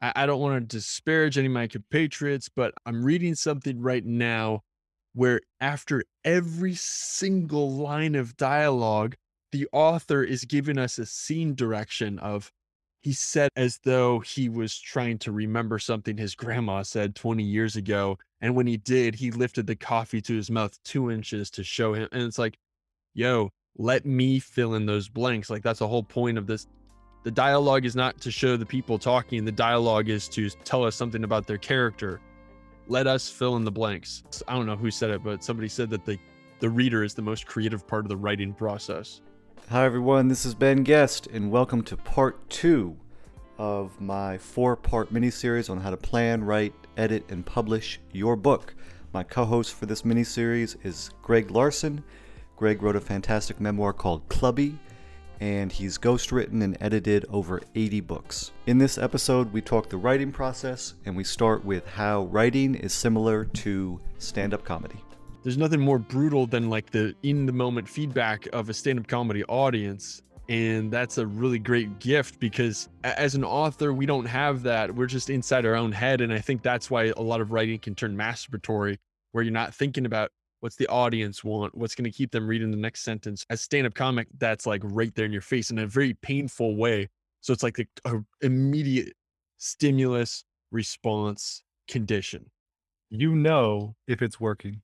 I, 0.00 0.12
I 0.16 0.26
don't 0.26 0.40
want 0.40 0.68
to 0.68 0.76
disparage 0.76 1.38
any 1.38 1.46
of 1.46 1.52
my 1.52 1.66
compatriots, 1.66 2.48
but 2.48 2.74
I'm 2.86 3.04
reading 3.04 3.34
something 3.34 3.80
right 3.80 4.04
now 4.04 4.62
where 5.14 5.40
after 5.60 6.04
every 6.24 6.74
single 6.74 7.70
line 7.70 8.14
of 8.14 8.36
dialogue, 8.36 9.16
the 9.52 9.66
author 9.72 10.22
is 10.22 10.44
giving 10.44 10.78
us 10.78 10.98
a 10.98 11.06
scene 11.06 11.54
direction 11.54 12.18
of 12.20 12.52
he 13.02 13.12
said 13.12 13.50
as 13.56 13.78
though 13.84 14.20
he 14.20 14.48
was 14.48 14.78
trying 14.78 15.18
to 15.18 15.32
remember 15.32 15.78
something 15.78 16.16
his 16.18 16.34
grandma 16.34 16.82
said 16.82 17.14
20 17.14 17.42
years 17.42 17.74
ago. 17.74 18.18
And 18.42 18.54
when 18.54 18.66
he 18.66 18.76
did, 18.76 19.14
he 19.14 19.30
lifted 19.30 19.66
the 19.66 19.76
coffee 19.76 20.20
to 20.22 20.36
his 20.36 20.50
mouth 20.50 20.78
two 20.84 21.10
inches 21.10 21.50
to 21.52 21.64
show 21.64 21.94
him. 21.94 22.08
And 22.12 22.22
it's 22.22 22.38
like, 22.38 22.58
yo, 23.14 23.50
let 23.76 24.04
me 24.04 24.38
fill 24.38 24.74
in 24.74 24.84
those 24.84 25.08
blanks. 25.08 25.48
Like 25.48 25.62
that's 25.62 25.78
the 25.78 25.88
whole 25.88 26.02
point 26.02 26.36
of 26.36 26.46
this. 26.46 26.66
The 27.22 27.30
dialogue 27.30 27.84
is 27.84 27.94
not 27.94 28.18
to 28.22 28.30
show 28.30 28.56
the 28.56 28.64
people 28.64 28.98
talking, 28.98 29.44
the 29.44 29.52
dialogue 29.52 30.08
is 30.08 30.26
to 30.28 30.48
tell 30.48 30.84
us 30.84 30.96
something 30.96 31.22
about 31.22 31.46
their 31.46 31.58
character. 31.58 32.18
Let 32.88 33.06
us 33.06 33.28
fill 33.28 33.56
in 33.56 33.64
the 33.64 33.70
blanks. 33.70 34.22
I 34.48 34.54
don't 34.54 34.64
know 34.64 34.74
who 34.74 34.90
said 34.90 35.10
it, 35.10 35.22
but 35.22 35.44
somebody 35.44 35.68
said 35.68 35.90
that 35.90 36.06
the, 36.06 36.18
the 36.60 36.70
reader 36.70 37.04
is 37.04 37.12
the 37.12 37.20
most 37.20 37.46
creative 37.46 37.86
part 37.86 38.06
of 38.06 38.08
the 38.08 38.16
writing 38.16 38.54
process. 38.54 39.20
Hi, 39.68 39.84
everyone. 39.84 40.28
This 40.28 40.46
is 40.46 40.54
Ben 40.54 40.82
Guest, 40.82 41.26
and 41.26 41.50
welcome 41.50 41.82
to 41.82 41.96
part 41.98 42.48
two 42.48 42.96
of 43.58 44.00
my 44.00 44.38
four 44.38 44.74
part 44.74 45.12
miniseries 45.12 45.68
on 45.68 45.78
how 45.78 45.90
to 45.90 45.98
plan, 45.98 46.42
write, 46.42 46.72
edit, 46.96 47.26
and 47.28 47.44
publish 47.44 48.00
your 48.12 48.34
book. 48.34 48.74
My 49.12 49.24
co 49.24 49.44
host 49.44 49.74
for 49.74 49.84
this 49.84 50.02
miniseries 50.02 50.74
is 50.86 51.10
Greg 51.20 51.50
Larson. 51.50 52.02
Greg 52.56 52.82
wrote 52.82 52.96
a 52.96 53.00
fantastic 53.00 53.60
memoir 53.60 53.92
called 53.92 54.26
Clubbie, 54.30 54.78
and 55.40 55.72
he's 55.72 55.98
ghostwritten 55.98 56.62
and 56.62 56.76
edited 56.80 57.24
over 57.30 57.62
80 57.74 58.00
books. 58.02 58.52
In 58.66 58.78
this 58.78 58.98
episode, 58.98 59.52
we 59.52 59.60
talk 59.60 59.88
the 59.88 59.96
writing 59.96 60.30
process, 60.30 60.94
and 61.06 61.16
we 61.16 61.24
start 61.24 61.64
with 61.64 61.86
how 61.86 62.24
writing 62.24 62.74
is 62.74 62.92
similar 62.92 63.46
to 63.46 64.00
stand 64.18 64.54
up 64.54 64.64
comedy 64.64 65.02
there's 65.42 65.58
nothing 65.58 65.80
more 65.80 65.98
brutal 65.98 66.46
than 66.46 66.68
like 66.68 66.90
the 66.90 67.14
in 67.22 67.46
the 67.46 67.52
moment 67.52 67.88
feedback 67.88 68.46
of 68.52 68.68
a 68.68 68.74
stand 68.74 68.98
up 68.98 69.06
comedy 69.06 69.44
audience. 69.44 70.22
And 70.48 70.90
that's 70.90 71.18
a 71.18 71.26
really 71.26 71.60
great 71.60 72.00
gift 72.00 72.40
because 72.40 72.88
as 73.04 73.36
an 73.36 73.44
author, 73.44 73.92
we 73.92 74.04
don't 74.04 74.24
have 74.24 74.64
that. 74.64 74.92
We're 74.92 75.06
just 75.06 75.30
inside 75.30 75.64
our 75.64 75.76
own 75.76 75.92
head. 75.92 76.20
And 76.20 76.32
I 76.32 76.40
think 76.40 76.62
that's 76.62 76.90
why 76.90 77.12
a 77.16 77.22
lot 77.22 77.40
of 77.40 77.52
writing 77.52 77.78
can 77.78 77.94
turn 77.94 78.16
masturbatory, 78.16 78.98
where 79.30 79.44
you're 79.44 79.52
not 79.52 79.74
thinking 79.74 80.06
about 80.06 80.32
what's 80.60 80.76
the 80.76 80.86
audience 80.88 81.42
want, 81.42 81.74
what's 81.74 81.94
going 81.94 82.10
to 82.10 82.16
keep 82.16 82.30
them 82.30 82.46
reading 82.46 82.70
the 82.70 82.76
next 82.76 83.02
sentence. 83.02 83.44
As 83.50 83.60
stand 83.60 83.86
up 83.86 83.94
comic, 83.94 84.28
that's 84.38 84.66
like 84.66 84.82
right 84.84 85.14
there 85.14 85.24
in 85.24 85.32
your 85.32 85.40
face 85.40 85.70
in 85.70 85.78
a 85.78 85.86
very 85.86 86.14
painful 86.14 86.76
way. 86.76 87.08
So 87.40 87.52
it's 87.52 87.62
like 87.62 87.76
the 87.76 87.86
a 88.04 88.18
immediate 88.42 89.14
stimulus 89.58 90.44
response 90.70 91.62
condition. 91.88 92.50
You 93.10 93.34
know 93.34 93.96
if 94.06 94.22
it's 94.22 94.38
working 94.38 94.82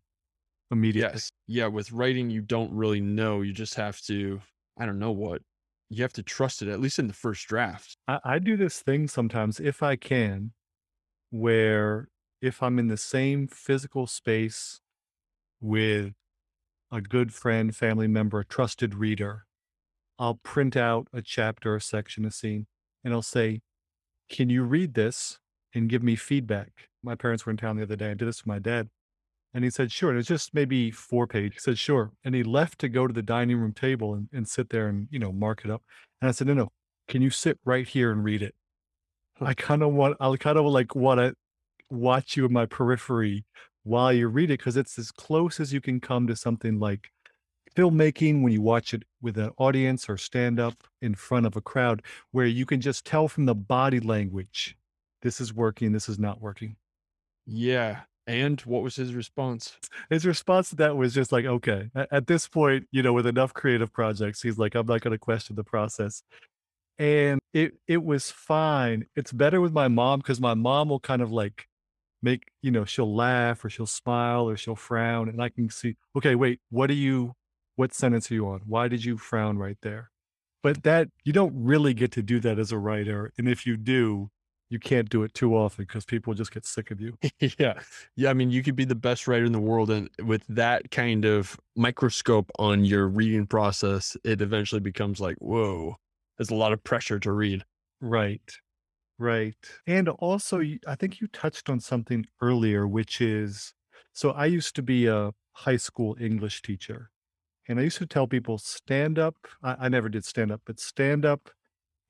immediately. 0.71 1.13
Yes. 1.15 1.31
Yeah. 1.47 1.67
With 1.67 1.93
writing, 1.93 2.31
you 2.31 2.41
don't 2.41 2.73
really 2.73 3.01
know. 3.01 3.43
You 3.43 3.53
just 3.53 3.75
have 3.75 4.01
to, 4.03 4.41
I 4.79 4.87
don't 4.87 4.99
know 4.99 5.13
what, 5.13 5.43
you 5.91 6.03
have 6.03 6.13
to 6.15 6.23
trust 6.23 6.63
it, 6.63 6.69
at 6.69 6.81
least 6.81 6.99
in 6.99 7.07
the 7.07 7.15
first 7.15 7.47
draft. 7.47 7.97
I, 8.09 8.19
I 8.25 8.39
do 8.39 8.57
this 8.57 8.81
thing 8.81 9.07
sometimes, 9.07 9.61
if 9.61 9.83
I 9.83 9.95
can, 9.95 10.53
where 11.31 12.09
if 12.43 12.63
I'm 12.63 12.79
in 12.79 12.89
the 12.89 12.97
same 12.97 13.47
physical 13.47 14.07
space 14.07 14.81
with 15.61 16.13
a 16.93 17.01
good 17.01 17.33
friend, 17.35 17.75
family 17.75 18.07
member, 18.07 18.41
a 18.41 18.45
trusted 18.45 18.95
reader, 18.95 19.47
I'll 20.19 20.41
print 20.43 20.77
out 20.77 21.09
a 21.13 21.23
chapter, 21.23 21.75
a 21.75 21.81
section, 21.81 22.25
a 22.25 22.31
scene, 22.31 22.67
and 23.05 23.13
I'll 23.13 23.23
say, 23.23 23.61
Can 24.31 24.51
you 24.51 24.63
read 24.63 24.95
this 24.95 25.39
and 25.75 25.89
give 25.89 26.03
me 26.03 26.17
feedback? 26.17 26.89
My 27.03 27.15
parents 27.15 27.45
were 27.45 27.51
in 27.51 27.57
town 27.57 27.77
the 27.77 27.83
other 27.83 27.97
day. 27.97 28.11
I 28.11 28.15
did 28.15 28.27
this 28.29 28.43
with 28.43 28.49
my 28.49 28.59
dad. 28.59 28.89
And 29.57 29.65
he 29.65 29.71
said, 29.71 29.91
sure. 29.91 30.11
And 30.11 30.19
it's 30.19 30.29
just 30.29 30.53
maybe 30.53 30.91
four 30.91 31.27
pages. 31.27 31.55
He 31.55 31.61
said, 31.61 31.79
sure. 31.79 32.13
And 32.25 32.35
he 32.35 32.43
left 32.43 32.79
to 32.81 32.91
go 32.91 33.07
to 33.07 33.15
the 33.15 33.23
dining 33.23 33.57
room 33.57 33.73
table 33.73 34.13
and, 34.13 34.29
and 34.31 34.47
sit 34.47 34.69
there 34.69 34.87
and, 34.89 35.09
you 35.11 35.19
know, 35.19 35.33
mark 35.33 35.63
it 35.65 35.71
up. 35.71 35.83
And 36.21 36.29
I 36.29 36.33
said, 36.33 36.47
no, 36.47 36.53
no, 36.53 36.73
can 37.09 37.23
you 37.23 37.31
sit 37.31 37.59
right 37.65 37.89
here 37.89 38.13
and 38.13 38.23
read 38.23 38.43
it? 38.43 38.55
I 39.41 39.55
kind 39.55 39.83
of 39.83 39.95
want, 39.95 40.17
I 40.21 40.35
kind 40.37 40.59
of 40.59 40.67
like 40.67 40.95
want 40.95 41.21
to 41.21 41.35
watch 41.89 42.37
you 42.37 42.45
in 42.45 42.53
my 42.53 42.67
periphery 42.67 43.47
while 43.87 44.13
you 44.13 44.27
read 44.27 44.51
it 44.51 44.59
because 44.59 44.77
it's 44.77 44.99
as 44.99 45.13
close 45.13 45.61
as 45.61 45.73
you 45.73 45.81
can 45.81 46.01
come 46.01 46.27
to 46.27 46.35
something 46.35 46.81
like 46.81 47.13
filmmaking 47.77 48.43
when 48.43 48.53
you 48.53 48.61
watch 48.61 48.93
it 48.93 49.05
with 49.23 49.39
an 49.39 49.51
audience 49.59 50.09
or 50.09 50.17
stand 50.17 50.59
up 50.59 50.75
in 51.03 51.15
front 51.15 51.47
of 51.47 51.57
a 51.57 51.61
crowd 51.61 52.03
where 52.33 52.47
you 52.47 52.67
can 52.67 52.81
just 52.81 53.05
tell 53.05 53.29
from 53.29 53.47
the 53.47 53.55
body 53.55 54.01
language 54.01 54.77
this 55.23 55.41
is 55.41 55.55
working, 55.55 55.93
this 55.93 56.09
is 56.09 56.19
not 56.19 56.41
working. 56.41 56.75
Yeah. 57.47 58.01
And 58.27 58.61
what 58.63 58.83
was 58.83 58.97
his 58.97 59.15
response? 59.15 59.77
His 60.11 60.27
response 60.27 60.71
to 60.71 60.77
that 60.77 60.97
was 60.97 61.15
just 61.15 61.31
like, 61.31 61.45
okay, 61.45 61.91
at, 62.11 62.27
this 62.27 62.49
point, 62.49 62.89
you 62.91 63.03
know, 63.03 63.13
with 63.13 63.27
enough 63.27 63.55
creative 63.55 63.93
projects, 63.93 64.43
he's 64.43 64.59
like, 64.59 64.75
I'm 64.75 64.87
not 64.87 65.01
going 65.01 65.13
to 65.13 65.19
question 65.19 65.55
the 65.55 65.63
process. 65.63 66.25
And 66.99 67.39
it 67.53 67.75
it 67.87 68.03
was 68.03 68.31
fine. 68.31 69.07
It's 69.15 69.31
better 69.31 69.61
with 69.61 69.73
my 69.73 69.87
mom 69.87 70.21
because 70.21 70.41
my 70.41 70.55
mom 70.55 70.89
will 70.89 70.99
kind 70.99 71.23
of 71.23 71.31
like 71.31 71.69
make, 72.23 72.51
you 72.63 72.71
know, 72.71 72.85
she'll 72.85 73.15
laugh 73.15 73.65
or 73.65 73.71
she'll 73.71 73.87
smile 73.87 74.49
or 74.49 74.57
she'll 74.57 74.77
frown. 74.77 75.29
And 75.29 75.43
I 75.43 75.49
can 75.49 75.71
see, 75.71 75.97
okay, 76.17 76.35
wait, 76.35 76.61
what 76.71 76.91
are 76.91 76.95
you, 76.95 77.35
what 77.77 77.95
sentence 77.95 78.31
are 78.31 78.35
you 78.35 78.49
on? 78.49 78.63
Why 78.67 78.89
did 78.89 79.05
you 79.05 79.19
frown 79.19 79.59
right 79.59 79.79
there? 79.83 80.11
But 80.63 80.83
that, 80.83 81.09
you 81.25 81.33
don't 81.33 81.55
really 81.55 81.95
get 81.95 82.13
to 82.13 82.23
do 82.23 82.41
that 82.41 82.59
as 82.59 82.73
a 82.73 82.79
writer. 82.79 83.33
And 83.39 83.49
if 83.49 83.67
you 83.67 83.77
do, 83.77 84.31
you 84.69 84.79
can't 84.79 85.09
do 85.09 85.23
it 85.23 85.33
too 85.33 85.55
often 85.55 85.85
because 85.85 86.05
people 86.05 86.35
just 86.35 86.53
get 86.53 86.67
sick 86.67 86.91
of 86.91 87.01
you. 87.01 87.17
yeah. 87.59 87.75
Yeah. 88.17 88.31
I 88.31 88.35
mean, 88.35 88.51
you 88.51 88.63
could 88.63 88.77
be 88.77 88.85
the 88.85 88.95
best 88.95 89.29
writer 89.29 89.45
in 89.45 89.53
the 89.53 89.61
world. 89.61 89.91
And 89.91 90.11
with 90.25 90.45
that 90.49 90.91
kind 90.91 91.25
of 91.25 91.59
microscope 91.77 92.51
on 92.59 92.85
your 92.85 93.07
reading 93.07 93.47
process, 93.47 94.17
it 94.25 94.41
eventually 94.41 94.81
becomes 94.81 95.21
like, 95.21 95.37
whoa, 95.39 95.97
there's 96.37 96.51
a 96.51 96.55
lot 96.55 96.73
of 96.73 96.83
pressure 96.83 97.21
to 97.21 97.33
read. 97.33 97.65
Right. 98.01 98.43
Right. 99.19 99.57
And 99.87 100.09
also, 100.09 100.61
I 100.87 100.95
think 100.95 101.21
you 101.21 101.27
touched 101.29 101.71
on 101.71 101.81
something 101.81 102.27
earlier, 102.43 102.87
which 102.87 103.21
is 103.21 103.73
so 104.13 104.31
I 104.31 104.47
used 104.47 104.75
to 104.77 104.83
be 104.83 105.07
a 105.07 105.33
high 105.53 105.77
school 105.77 106.17
English 106.21 106.63
teacher. 106.63 107.11
And 107.69 107.81
I 107.81 107.83
used 107.83 107.99
to 107.99 108.07
tell 108.07 108.27
people 108.27 108.59
stand 108.59 109.19
up. 109.19 109.37
I, 109.63 109.77
I 109.81 109.89
never 109.89 110.09
did 110.09 110.25
stand 110.25 110.53
up, 110.53 110.63
but 110.67 110.79
stand 110.79 111.25
up 111.25 111.51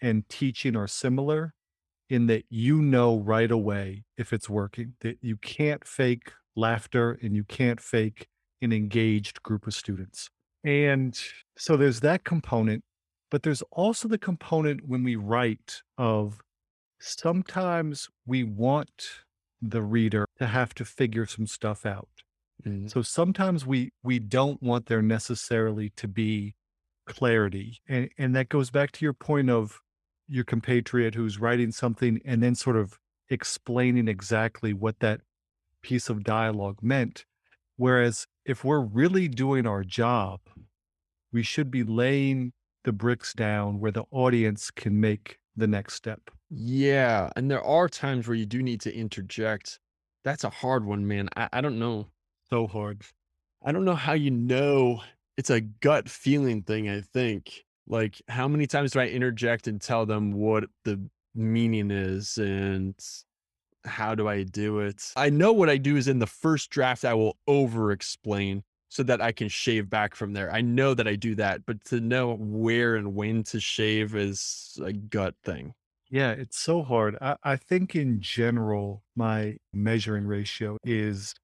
and 0.00 0.28
teaching 0.28 0.76
are 0.76 0.86
similar 0.88 1.54
in 2.08 2.26
that 2.26 2.44
you 2.48 2.82
know 2.82 3.18
right 3.18 3.50
away 3.50 4.04
if 4.16 4.32
it's 4.32 4.48
working, 4.48 4.94
that 5.00 5.18
you 5.22 5.36
can't 5.36 5.86
fake 5.86 6.32
laughter 6.54 7.18
and 7.22 7.34
you 7.34 7.44
can't 7.44 7.80
fake 7.80 8.28
an 8.62 8.72
engaged 8.72 9.42
group 9.42 9.66
of 9.66 9.74
students. 9.74 10.30
And 10.64 11.18
so 11.56 11.76
there's 11.76 12.00
that 12.00 12.24
component, 12.24 12.82
but 13.30 13.42
there's 13.42 13.62
also 13.72 14.08
the 14.08 14.18
component 14.18 14.86
when 14.86 15.02
we 15.02 15.16
write 15.16 15.82
of 15.98 16.40
sometimes 16.98 18.08
we 18.26 18.44
want 18.44 19.08
the 19.62 19.82
reader 19.82 20.26
to 20.38 20.46
have 20.46 20.74
to 20.74 20.84
figure 20.84 21.26
some 21.26 21.46
stuff 21.46 21.86
out. 21.86 22.08
Mm-hmm. 22.64 22.88
So 22.88 23.02
sometimes 23.02 23.66
we 23.66 23.92
we 24.02 24.18
don't 24.18 24.62
want 24.62 24.86
there 24.86 25.02
necessarily 25.02 25.90
to 25.96 26.08
be 26.08 26.54
clarity. 27.06 27.80
And 27.88 28.10
and 28.18 28.34
that 28.36 28.48
goes 28.48 28.70
back 28.70 28.92
to 28.92 29.04
your 29.04 29.14
point 29.14 29.50
of 29.50 29.80
your 30.28 30.44
compatriot 30.44 31.14
who's 31.14 31.38
writing 31.38 31.70
something 31.70 32.20
and 32.24 32.42
then 32.42 32.54
sort 32.54 32.76
of 32.76 32.98
explaining 33.28 34.08
exactly 34.08 34.72
what 34.72 34.98
that 35.00 35.20
piece 35.82 36.08
of 36.08 36.24
dialogue 36.24 36.78
meant. 36.82 37.24
Whereas 37.76 38.26
if 38.44 38.64
we're 38.64 38.80
really 38.80 39.28
doing 39.28 39.66
our 39.66 39.84
job, 39.84 40.40
we 41.32 41.42
should 41.42 41.70
be 41.70 41.84
laying 41.84 42.52
the 42.84 42.92
bricks 42.92 43.34
down 43.34 43.80
where 43.80 43.92
the 43.92 44.04
audience 44.10 44.70
can 44.70 45.00
make 45.00 45.38
the 45.56 45.66
next 45.66 45.94
step. 45.94 46.30
Yeah. 46.50 47.30
And 47.36 47.50
there 47.50 47.62
are 47.62 47.88
times 47.88 48.28
where 48.28 48.36
you 48.36 48.46
do 48.46 48.62
need 48.62 48.80
to 48.82 48.94
interject. 48.94 49.80
That's 50.24 50.44
a 50.44 50.50
hard 50.50 50.84
one, 50.84 51.06
man. 51.06 51.28
I, 51.36 51.48
I 51.52 51.60
don't 51.60 51.78
know. 51.78 52.06
So 52.50 52.66
hard. 52.66 53.02
I 53.64 53.72
don't 53.72 53.84
know 53.84 53.94
how 53.94 54.12
you 54.12 54.30
know. 54.30 55.02
It's 55.36 55.50
a 55.50 55.60
gut 55.60 56.08
feeling 56.08 56.62
thing, 56.62 56.88
I 56.88 57.00
think. 57.00 57.64
Like, 57.88 58.20
how 58.28 58.48
many 58.48 58.66
times 58.66 58.92
do 58.92 59.00
I 59.00 59.06
interject 59.06 59.68
and 59.68 59.80
tell 59.80 60.06
them 60.06 60.32
what 60.32 60.64
the 60.84 61.00
meaning 61.34 61.90
is 61.90 62.38
and 62.38 62.94
how 63.84 64.14
do 64.14 64.28
I 64.28 64.42
do 64.42 64.80
it? 64.80 65.12
I 65.16 65.30
know 65.30 65.52
what 65.52 65.70
I 65.70 65.76
do 65.76 65.96
is 65.96 66.08
in 66.08 66.18
the 66.18 66.26
first 66.26 66.70
draft, 66.70 67.04
I 67.04 67.14
will 67.14 67.36
over 67.46 67.92
explain 67.92 68.62
so 68.88 69.02
that 69.04 69.20
I 69.20 69.32
can 69.32 69.48
shave 69.48 69.90
back 69.90 70.14
from 70.14 70.32
there. 70.32 70.52
I 70.52 70.60
know 70.60 70.94
that 70.94 71.06
I 71.06 71.16
do 71.16 71.34
that, 71.36 71.66
but 71.66 71.84
to 71.86 72.00
know 72.00 72.34
where 72.34 72.96
and 72.96 73.14
when 73.14 73.42
to 73.44 73.60
shave 73.60 74.14
is 74.16 74.78
a 74.82 74.92
gut 74.92 75.34
thing. 75.44 75.74
Yeah, 76.10 76.30
it's 76.30 76.58
so 76.58 76.82
hard. 76.82 77.16
I, 77.20 77.36
I 77.42 77.56
think 77.56 77.94
in 77.94 78.20
general, 78.20 79.02
my 79.14 79.56
measuring 79.72 80.26
ratio 80.26 80.78
is 80.84 81.34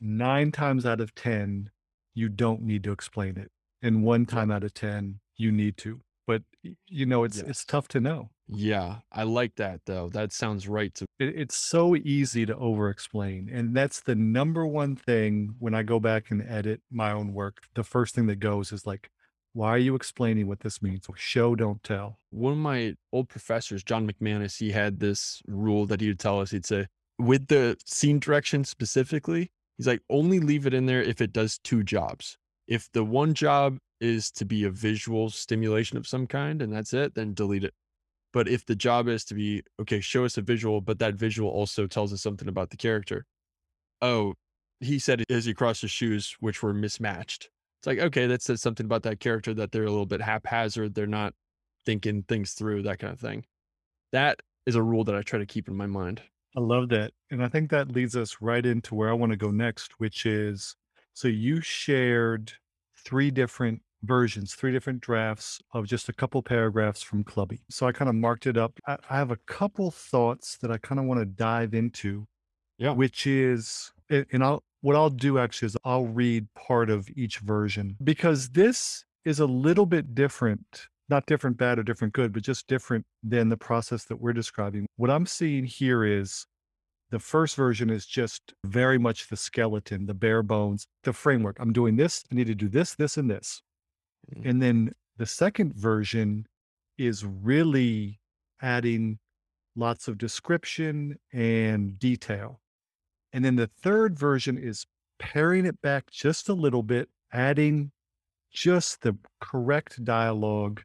nine 0.00 0.52
times 0.52 0.84
out 0.84 1.00
of 1.00 1.14
10, 1.14 1.70
you 2.14 2.28
don't 2.28 2.62
need 2.62 2.84
to 2.84 2.92
explain 2.92 3.38
it. 3.38 3.50
And 3.80 4.04
one 4.04 4.26
time 4.26 4.50
out 4.50 4.64
of 4.64 4.74
10, 4.74 5.20
you 5.36 5.50
need 5.50 5.76
to. 5.78 6.00
But 6.26 6.42
you 6.86 7.04
know, 7.04 7.24
it's 7.24 7.38
it's 7.38 7.64
tough 7.64 7.88
to 7.88 8.00
know. 8.00 8.30
Yeah, 8.46 8.98
I 9.10 9.24
like 9.24 9.56
that 9.56 9.80
though. 9.86 10.08
That 10.08 10.32
sounds 10.32 10.68
right 10.68 10.94
to 10.94 11.06
It, 11.18 11.34
it's 11.36 11.56
so 11.56 11.96
easy 11.96 12.46
to 12.46 12.56
over 12.56 12.90
explain. 12.90 13.48
And 13.52 13.74
that's 13.74 14.00
the 14.00 14.14
number 14.14 14.66
one 14.66 14.94
thing 14.94 15.56
when 15.58 15.74
I 15.74 15.82
go 15.82 15.98
back 15.98 16.30
and 16.30 16.42
edit 16.46 16.80
my 16.90 17.12
own 17.12 17.32
work. 17.32 17.62
The 17.74 17.82
first 17.82 18.14
thing 18.14 18.26
that 18.26 18.36
goes 18.38 18.72
is 18.72 18.86
like, 18.86 19.10
why 19.54 19.68
are 19.68 19.78
you 19.78 19.94
explaining 19.94 20.46
what 20.46 20.60
this 20.60 20.82
means? 20.82 21.06
Show, 21.16 21.54
don't 21.54 21.82
tell. 21.82 22.18
one 22.30 22.52
of 22.52 22.58
my 22.58 22.94
old 23.12 23.28
professors, 23.28 23.84
John 23.84 24.10
McManus, 24.10 24.58
he 24.58 24.70
had 24.70 25.00
this 25.00 25.42
rule 25.46 25.86
that 25.86 26.00
he 26.00 26.08
would 26.08 26.18
tell 26.18 26.40
us. 26.40 26.50
He'd 26.50 26.66
say, 26.66 26.86
with 27.18 27.48
the 27.48 27.76
scene 27.84 28.18
direction 28.18 28.64
specifically, 28.64 29.50
he's 29.76 29.86
like, 29.86 30.00
only 30.08 30.40
leave 30.40 30.66
it 30.66 30.74
in 30.74 30.86
there 30.86 31.02
if 31.02 31.20
it 31.20 31.32
does 31.32 31.58
two 31.58 31.82
jobs. 31.82 32.38
If 32.66 32.90
the 32.92 33.04
one 33.04 33.34
job 33.34 33.78
is 34.00 34.30
to 34.32 34.44
be 34.44 34.64
a 34.64 34.70
visual 34.70 35.30
stimulation 35.30 35.98
of 35.98 36.06
some 36.06 36.26
kind 36.26 36.62
and 36.62 36.72
that's 36.72 36.92
it, 36.92 37.14
then 37.14 37.34
delete 37.34 37.64
it. 37.64 37.74
But 38.32 38.48
if 38.48 38.64
the 38.64 38.74
job 38.74 39.08
is 39.08 39.24
to 39.26 39.34
be, 39.34 39.62
okay, 39.80 40.00
show 40.00 40.24
us 40.24 40.38
a 40.38 40.42
visual, 40.42 40.80
but 40.80 40.98
that 41.00 41.14
visual 41.14 41.50
also 41.50 41.86
tells 41.86 42.12
us 42.12 42.22
something 42.22 42.48
about 42.48 42.70
the 42.70 42.78
character. 42.78 43.26
Oh, 44.00 44.34
he 44.80 44.98
said 44.98 45.22
as 45.30 45.44
he 45.44 45.54
crossed 45.54 45.82
his 45.82 45.90
shoes, 45.90 46.36
which 46.40 46.62
were 46.62 46.72
mismatched. 46.72 47.50
It's 47.82 47.86
like, 47.88 47.98
okay, 47.98 48.28
that 48.28 48.42
says 48.42 48.62
something 48.62 48.86
about 48.86 49.02
that 49.02 49.18
character 49.18 49.52
that 49.54 49.72
they're 49.72 49.82
a 49.82 49.90
little 49.90 50.06
bit 50.06 50.22
haphazard. 50.22 50.94
They're 50.94 51.08
not 51.08 51.34
thinking 51.84 52.22
things 52.22 52.52
through, 52.52 52.82
that 52.84 53.00
kind 53.00 53.12
of 53.12 53.18
thing. 53.18 53.44
That 54.12 54.38
is 54.66 54.76
a 54.76 54.82
rule 54.82 55.02
that 55.02 55.16
I 55.16 55.22
try 55.22 55.40
to 55.40 55.46
keep 55.46 55.66
in 55.66 55.74
my 55.74 55.86
mind. 55.86 56.22
I 56.56 56.60
love 56.60 56.90
that. 56.90 57.10
And 57.32 57.42
I 57.42 57.48
think 57.48 57.70
that 57.70 57.90
leads 57.90 58.14
us 58.14 58.36
right 58.40 58.64
into 58.64 58.94
where 58.94 59.10
I 59.10 59.14
want 59.14 59.30
to 59.30 59.36
go 59.36 59.50
next, 59.50 59.98
which 59.98 60.26
is 60.26 60.76
so 61.12 61.26
you 61.26 61.60
shared 61.60 62.52
three 63.04 63.32
different 63.32 63.82
versions, 64.04 64.54
three 64.54 64.70
different 64.70 65.00
drafts 65.00 65.60
of 65.74 65.86
just 65.86 66.08
a 66.08 66.12
couple 66.12 66.40
paragraphs 66.40 67.02
from 67.02 67.24
Clubbie. 67.24 67.62
So 67.68 67.88
I 67.88 67.90
kind 67.90 68.08
of 68.08 68.14
marked 68.14 68.46
it 68.46 68.56
up. 68.56 68.78
I, 68.86 68.96
I 69.10 69.16
have 69.16 69.32
a 69.32 69.38
couple 69.48 69.90
thoughts 69.90 70.56
that 70.58 70.70
I 70.70 70.78
kind 70.78 71.00
of 71.00 71.06
want 71.06 71.18
to 71.18 71.26
dive 71.26 71.74
into. 71.74 72.28
Yeah. 72.78 72.92
Which 72.92 73.26
is, 73.26 73.90
and 74.08 74.24
and 74.32 74.44
I'll, 74.44 74.62
what 74.82 74.96
I'll 74.96 75.10
do 75.10 75.38
actually 75.38 75.66
is 75.66 75.76
I'll 75.84 76.06
read 76.06 76.46
part 76.54 76.90
of 76.90 77.08
each 77.16 77.38
version 77.38 77.96
because 78.02 78.50
this 78.50 79.04
is 79.24 79.40
a 79.40 79.46
little 79.46 79.86
bit 79.86 80.14
different, 80.14 80.88
not 81.08 81.26
different 81.26 81.56
bad 81.56 81.78
or 81.78 81.84
different 81.84 82.12
good, 82.12 82.32
but 82.32 82.42
just 82.42 82.66
different 82.66 83.06
than 83.22 83.48
the 83.48 83.56
process 83.56 84.04
that 84.04 84.20
we're 84.20 84.32
describing. 84.32 84.86
What 84.96 85.10
I'm 85.10 85.26
seeing 85.26 85.64
here 85.64 86.04
is 86.04 86.46
the 87.10 87.20
first 87.20 87.56
version 87.56 87.90
is 87.90 88.06
just 88.06 88.54
very 88.64 88.98
much 88.98 89.28
the 89.28 89.36
skeleton, 89.36 90.06
the 90.06 90.14
bare 90.14 90.42
bones, 90.42 90.86
the 91.04 91.12
framework. 91.12 91.58
I'm 91.60 91.72
doing 91.72 91.96
this, 91.96 92.24
I 92.32 92.34
need 92.34 92.48
to 92.48 92.54
do 92.54 92.68
this, 92.68 92.94
this, 92.94 93.16
and 93.16 93.30
this. 93.30 93.62
Mm. 94.34 94.50
And 94.50 94.62
then 94.62 94.92
the 95.16 95.26
second 95.26 95.74
version 95.74 96.46
is 96.98 97.24
really 97.24 98.18
adding 98.60 99.18
lots 99.76 100.08
of 100.08 100.18
description 100.18 101.18
and 101.32 101.98
detail. 101.98 102.61
And 103.32 103.44
then 103.44 103.56
the 103.56 103.66
third 103.66 104.18
version 104.18 104.58
is 104.58 104.86
paring 105.18 105.66
it 105.66 105.80
back 105.80 106.10
just 106.10 106.48
a 106.48 106.54
little 106.54 106.82
bit, 106.82 107.08
adding 107.32 107.92
just 108.52 109.02
the 109.02 109.16
correct 109.40 110.04
dialogue, 110.04 110.82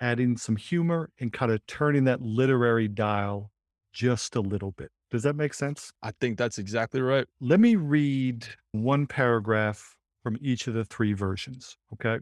adding 0.00 0.36
some 0.36 0.56
humor, 0.56 1.10
and 1.20 1.32
kind 1.32 1.52
of 1.52 1.64
turning 1.66 2.04
that 2.04 2.22
literary 2.22 2.88
dial 2.88 3.50
just 3.92 4.36
a 4.36 4.40
little 4.40 4.72
bit. 4.72 4.90
Does 5.10 5.22
that 5.22 5.36
make 5.36 5.54
sense? 5.54 5.92
I 6.02 6.12
think 6.20 6.38
that's 6.38 6.58
exactly 6.58 7.00
right. 7.00 7.26
Let 7.40 7.60
me 7.60 7.76
read 7.76 8.46
one 8.72 9.06
paragraph 9.06 9.96
from 10.22 10.38
each 10.40 10.66
of 10.66 10.74
the 10.74 10.84
three 10.84 11.12
versions. 11.12 11.76
Okay. 11.92 12.18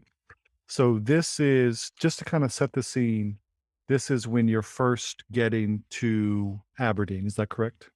So 0.67 0.99
this 0.99 1.39
is 1.39 1.91
just 1.99 2.19
to 2.19 2.25
kind 2.25 2.43
of 2.43 2.53
set 2.53 2.73
the 2.73 2.83
scene. 2.83 3.37
This 3.87 4.11
is 4.11 4.27
when 4.27 4.47
you're 4.47 4.61
first 4.61 5.23
getting 5.31 5.83
to 5.91 6.61
Aberdeen. 6.79 7.25
Is 7.25 7.35
that 7.35 7.49
correct? 7.49 7.89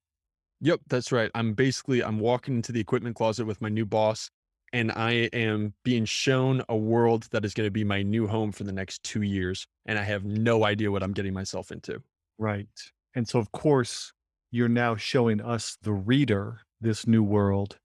Yep, 0.62 0.81
that's 0.88 1.12
right. 1.12 1.30
I'm 1.36 1.54
basically 1.54 2.04
I'm 2.04 2.19
walking 2.19 2.56
into 2.56 2.71
the 2.71 2.80
equipment 2.80 3.15
closet 3.15 3.45
with 3.45 3.62
my 3.62 3.69
new 3.69 3.86
boss 3.86 4.30
and 4.74 4.92
I 4.92 5.30
am 5.33 5.74
being 5.83 6.06
shown 6.06 6.63
a 6.68 6.75
world 6.75 7.27
that 7.31 7.45
is 7.45 7.54
going 7.54 7.68
to 7.68 7.71
be 7.71 7.83
my 7.83 8.01
new 8.01 8.27
home 8.27 8.51
for 8.51 8.63
the 8.63 8.71
next 8.71 9.04
2 9.04 9.21
years 9.21 9.68
and 9.86 10.00
I 10.00 10.04
have 10.04 10.25
no 10.25 10.65
idea 10.65 10.92
what 10.92 11.04
I'm 11.04 11.13
getting 11.13 11.33
myself 11.33 11.71
into. 11.71 12.01
Right. 12.39 12.68
And 13.15 13.27
so, 13.27 13.39
of 13.39 13.51
course, 13.51 14.13
you're 14.51 14.68
now 14.69 14.95
showing 14.95 15.42
us, 15.42 15.77
the 15.81 15.94
reader, 15.94 16.62
this 16.81 17.06
new 17.07 17.24
world, 17.24 17.77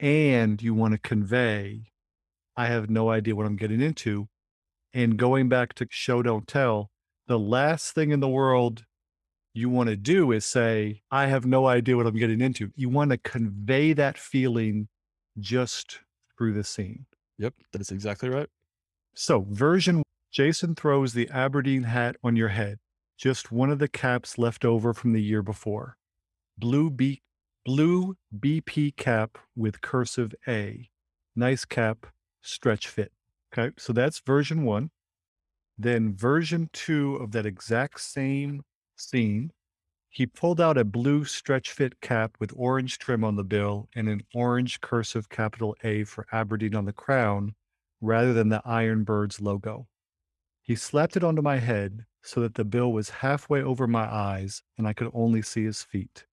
and 0.00 0.62
you 0.62 0.74
want 0.74 0.92
to 0.92 0.98
convey, 0.98 1.92
I 2.56 2.66
have 2.66 2.90
no 2.90 3.10
idea 3.10 3.36
what 3.36 3.46
I'm 3.46 3.56
getting 3.56 3.80
into. 3.80 4.28
And 4.94 5.16
going 5.16 5.48
back 5.48 5.74
to 5.74 5.86
show, 5.90 6.22
don't 6.22 6.46
tell, 6.46 6.90
the 7.26 7.38
last 7.38 7.94
thing 7.94 8.10
in 8.10 8.20
the 8.20 8.28
world 8.28 8.84
you 9.54 9.68
want 9.68 9.88
to 9.88 9.96
do 9.96 10.32
is 10.32 10.44
say, 10.44 11.02
I 11.10 11.26
have 11.26 11.46
no 11.46 11.66
idea 11.66 11.96
what 11.96 12.06
I'm 12.06 12.16
getting 12.16 12.40
into. 12.40 12.70
You 12.76 12.88
want 12.88 13.10
to 13.10 13.18
convey 13.18 13.92
that 13.94 14.18
feeling 14.18 14.88
just 15.38 16.00
through 16.36 16.54
the 16.54 16.64
scene. 16.64 17.06
Yep, 17.38 17.54
that's 17.72 17.92
exactly 17.92 18.28
right. 18.28 18.48
So, 19.14 19.46
version 19.48 20.02
Jason 20.32 20.74
throws 20.74 21.12
the 21.12 21.28
Aberdeen 21.30 21.84
hat 21.84 22.16
on 22.22 22.36
your 22.36 22.48
head, 22.48 22.78
just 23.16 23.50
one 23.50 23.70
of 23.70 23.78
the 23.78 23.88
caps 23.88 24.38
left 24.38 24.64
over 24.64 24.92
from 24.92 25.12
the 25.12 25.22
year 25.22 25.42
before. 25.42 25.96
Blue 26.58 26.90
B 26.90 27.22
blue 27.64 28.16
BP 28.38 28.96
cap 28.96 29.36
with 29.54 29.80
cursive 29.82 30.34
A. 30.46 30.88
Nice 31.36 31.64
cap, 31.66 32.06
stretch 32.40 32.88
fit. 32.88 33.12
Okay, 33.52 33.74
so 33.78 33.92
that's 33.92 34.20
version 34.20 34.64
1. 34.64 34.90
Then 35.76 36.16
version 36.16 36.70
2 36.72 37.16
of 37.16 37.32
that 37.32 37.44
exact 37.44 38.00
same 38.00 38.62
scene, 39.00 39.52
he 40.10 40.26
pulled 40.26 40.60
out 40.60 40.78
a 40.78 40.84
blue 40.84 41.24
stretch 41.24 41.70
fit 41.70 42.00
cap 42.00 42.36
with 42.40 42.52
orange 42.56 42.98
trim 42.98 43.24
on 43.24 43.36
the 43.36 43.44
bill 43.44 43.88
and 43.94 44.08
an 44.08 44.22
orange 44.34 44.80
cursive 44.80 45.28
capital 45.28 45.76
A 45.84 46.04
for 46.04 46.26
Aberdeen 46.32 46.74
on 46.74 46.86
the 46.86 46.92
crown 46.92 47.54
rather 48.00 48.32
than 48.32 48.48
the 48.48 48.62
IronBirds 48.66 49.40
logo. 49.40 49.86
He 50.62 50.76
slapped 50.76 51.16
it 51.16 51.24
onto 51.24 51.42
my 51.42 51.58
head 51.58 52.04
so 52.22 52.40
that 52.40 52.54
the 52.54 52.64
bill 52.64 52.92
was 52.92 53.10
halfway 53.10 53.62
over 53.62 53.86
my 53.86 54.12
eyes 54.12 54.62
and 54.76 54.86
I 54.86 54.92
could 54.92 55.10
only 55.14 55.42
see 55.42 55.64
his 55.64 55.82
feet. 55.82 56.26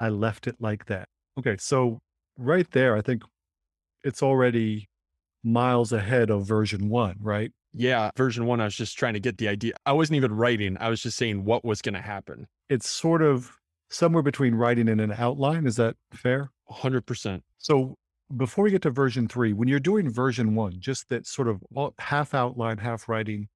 I 0.00 0.08
left 0.08 0.46
it 0.46 0.56
like 0.60 0.86
that. 0.86 1.08
Okay, 1.38 1.56
so 1.58 2.00
right 2.38 2.70
there, 2.70 2.96
I 2.96 3.02
think 3.02 3.22
it's 4.04 4.22
already 4.22 4.88
miles 5.42 5.92
ahead 5.92 6.30
of 6.30 6.46
version 6.46 6.88
one, 6.88 7.16
right? 7.20 7.52
Yeah, 7.76 8.10
version 8.16 8.46
1 8.46 8.60
I 8.60 8.64
was 8.64 8.74
just 8.74 8.98
trying 8.98 9.14
to 9.14 9.20
get 9.20 9.36
the 9.36 9.48
idea. 9.48 9.74
I 9.84 9.92
wasn't 9.92 10.16
even 10.16 10.32
writing. 10.32 10.76
I 10.80 10.88
was 10.88 11.02
just 11.02 11.18
saying 11.18 11.44
what 11.44 11.64
was 11.64 11.82
going 11.82 11.94
to 11.94 12.00
happen. 12.00 12.46
It's 12.70 12.88
sort 12.88 13.22
of 13.22 13.52
somewhere 13.90 14.22
between 14.22 14.54
writing 14.54 14.88
and 14.88 15.00
an 15.00 15.12
outline. 15.12 15.66
Is 15.66 15.76
that 15.76 15.96
fair? 16.12 16.50
100%. 16.70 17.42
So 17.58 17.96
before 18.34 18.64
we 18.64 18.70
get 18.70 18.82
to 18.82 18.90
version 18.90 19.28
three, 19.28 19.52
when 19.52 19.68
you're 19.68 19.78
doing 19.78 20.10
version 20.10 20.54
one, 20.54 20.80
just 20.80 21.08
that 21.10 21.26
sort 21.26 21.48
of 21.48 21.62
half 21.98 22.34
outline, 22.34 22.78
half 22.78 23.08
writing, 23.08 23.48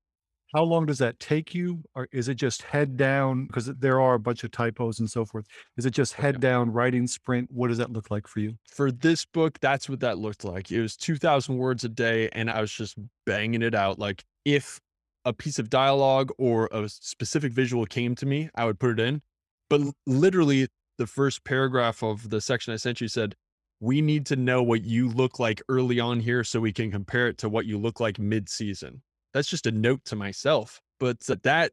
how 0.55 0.63
long 0.65 0.87
does 0.87 0.99
that 0.99 1.19
take 1.21 1.55
you? 1.55 1.83
Or 1.95 2.09
is 2.13 2.29
it 2.29 2.35
just 2.35 2.63
head 2.63 2.97
down? 2.97 3.47
Because 3.47 3.67
there 3.67 4.01
are 4.01 4.15
a 4.15 4.19
bunch 4.19 4.43
of 4.45 4.51
typos 4.51 4.99
and 4.99 5.09
so 5.11 5.25
forth. 5.25 5.47
Is 5.77 5.87
it 5.87 5.93
just 5.93 6.15
head 6.15 6.37
Okay. 6.37 6.41
down, 6.43 6.73
writing 6.73 7.07
sprint? 7.07 7.51
What 7.53 7.69
does 7.69 7.79
that 7.79 7.93
look 7.93 8.11
like 8.11 8.27
for 8.27 8.41
you? 8.41 8.57
For 8.67 8.91
this 8.91 9.25
book, 9.25 9.59
that's 9.61 9.89
what 9.89 10.01
that 10.01 10.19
looked 10.19 10.45
like. 10.45 10.71
It 10.71 10.81
was 10.83 10.97
2000 10.97 11.57
words 11.57 11.85
a 11.85 11.89
day 11.89 12.29
and 12.33 12.51
I 12.51 12.61
was 12.61 12.73
just 12.73 12.97
banging 13.27 13.63
it 13.63 13.75
out 13.75 13.99
like 13.99 14.25
if 14.45 14.81
a 15.25 15.33
piece 15.33 15.59
of 15.59 15.69
dialogue 15.71 16.33
or 16.39 16.69
a 16.73 16.89
specific 16.89 17.53
visual 17.53 17.85
came 17.87 18.15
to 18.17 18.27
me, 18.27 18.49
I 18.55 18.65
would 18.65 18.79
put 18.81 18.99
it 18.99 19.01
in. 19.01 19.23
But 19.69 19.83
literally, 20.07 20.67
the 20.99 21.07
first 21.07 21.45
paragraph 21.45 22.03
of 22.03 22.31
the 22.31 22.41
section 22.41 22.73
I 22.73 22.77
sent 22.77 23.01
you 23.01 23.09
said, 23.09 23.35
We 23.81 24.01
need 24.01 24.27
to 24.27 24.37
know 24.37 24.63
what 24.63 24.85
you 24.85 25.09
look 25.09 25.39
like 25.39 25.63
early 25.69 26.01
on 26.01 26.21
here 26.21 26.43
so 26.43 26.59
we 26.61 26.73
can 26.73 26.91
compare 26.91 27.29
it 27.29 27.39
to 27.39 27.49
what 27.49 27.67
you 27.67 27.79
look 27.79 28.01
like 28.01 28.19
mid 28.19 28.49
season. 28.49 29.03
That's 29.33 29.49
just 29.49 29.67
a 29.67 29.73
note 29.73 30.05
to 30.07 30.17
myself. 30.17 30.81
But 30.99 31.21
that, 31.21 31.73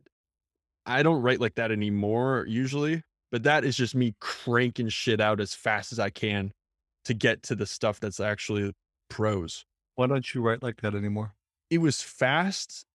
I 0.86 1.04
don't 1.04 1.22
write 1.22 1.42
like 1.42 1.56
that 1.56 1.72
anymore 1.72 2.46
usually. 2.48 3.04
But 3.32 3.44
that 3.44 3.66
is 3.66 3.76
just 3.76 3.94
me 3.94 4.16
cranking 4.22 4.88
shit 4.90 5.20
out 5.20 5.42
as 5.42 5.54
fast 5.54 5.92
as 5.92 6.00
I 6.00 6.10
can 6.10 6.54
to 7.06 7.14
get 7.14 7.44
to 7.44 7.56
the 7.56 7.66
stuff 7.66 8.00
that's 8.00 8.20
actually 8.20 8.74
prose 9.10 9.66
Why 9.96 10.08
don't 10.08 10.34
you 10.34 10.42
write 10.42 10.62
like 10.62 10.82
that 10.82 10.94
anymore? 10.94 11.34
it 11.70 11.80
was 11.80 12.02
fast. 12.02 12.86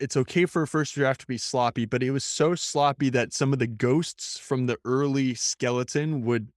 It's 0.00 0.16
okay 0.16 0.46
for 0.46 0.62
a 0.62 0.66
first 0.66 0.94
draft 0.94 1.20
to 1.22 1.26
be 1.26 1.38
sloppy, 1.38 1.84
but 1.84 2.02
it 2.02 2.10
was 2.10 2.24
so 2.24 2.54
sloppy 2.54 3.10
that 3.10 3.32
some 3.32 3.52
of 3.52 3.58
the 3.58 3.66
ghosts 3.66 4.38
from 4.38 4.66
the 4.66 4.76
early 4.84 5.34
skeleton 5.34 6.24
would 6.24 6.48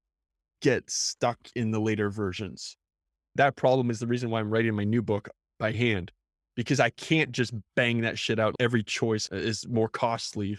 get 0.61 0.89
stuck 0.89 1.39
in 1.55 1.71
the 1.71 1.79
later 1.79 2.09
versions. 2.09 2.77
That 3.35 3.55
problem 3.55 3.89
is 3.89 3.99
the 3.99 4.07
reason 4.07 4.29
why 4.29 4.39
I'm 4.39 4.51
writing 4.51 4.75
my 4.75 4.83
new 4.83 5.01
book 5.01 5.29
by 5.59 5.71
hand 5.71 6.11
because 6.55 6.79
I 6.79 6.89
can't 6.89 7.31
just 7.31 7.53
bang 7.75 8.01
that 8.01 8.19
shit 8.19 8.39
out. 8.39 8.55
Every 8.59 8.83
choice 8.83 9.29
uh, 9.31 9.37
is 9.37 9.67
more 9.67 9.89
costly 9.89 10.57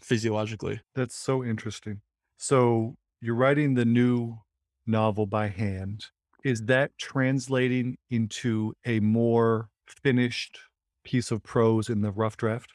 physiologically. 0.00 0.80
That's 0.94 1.14
so 1.14 1.44
interesting. 1.44 2.00
So 2.36 2.96
you're 3.20 3.34
writing 3.34 3.74
the 3.74 3.84
new 3.84 4.38
novel 4.86 5.26
by 5.26 5.48
hand. 5.48 6.06
Is 6.44 6.62
that 6.66 6.92
translating 6.98 7.96
into 8.10 8.74
a 8.84 9.00
more 9.00 9.68
finished 9.86 10.60
piece 11.04 11.30
of 11.30 11.42
prose 11.42 11.88
in 11.88 12.02
the 12.02 12.10
rough 12.10 12.36
draft? 12.36 12.72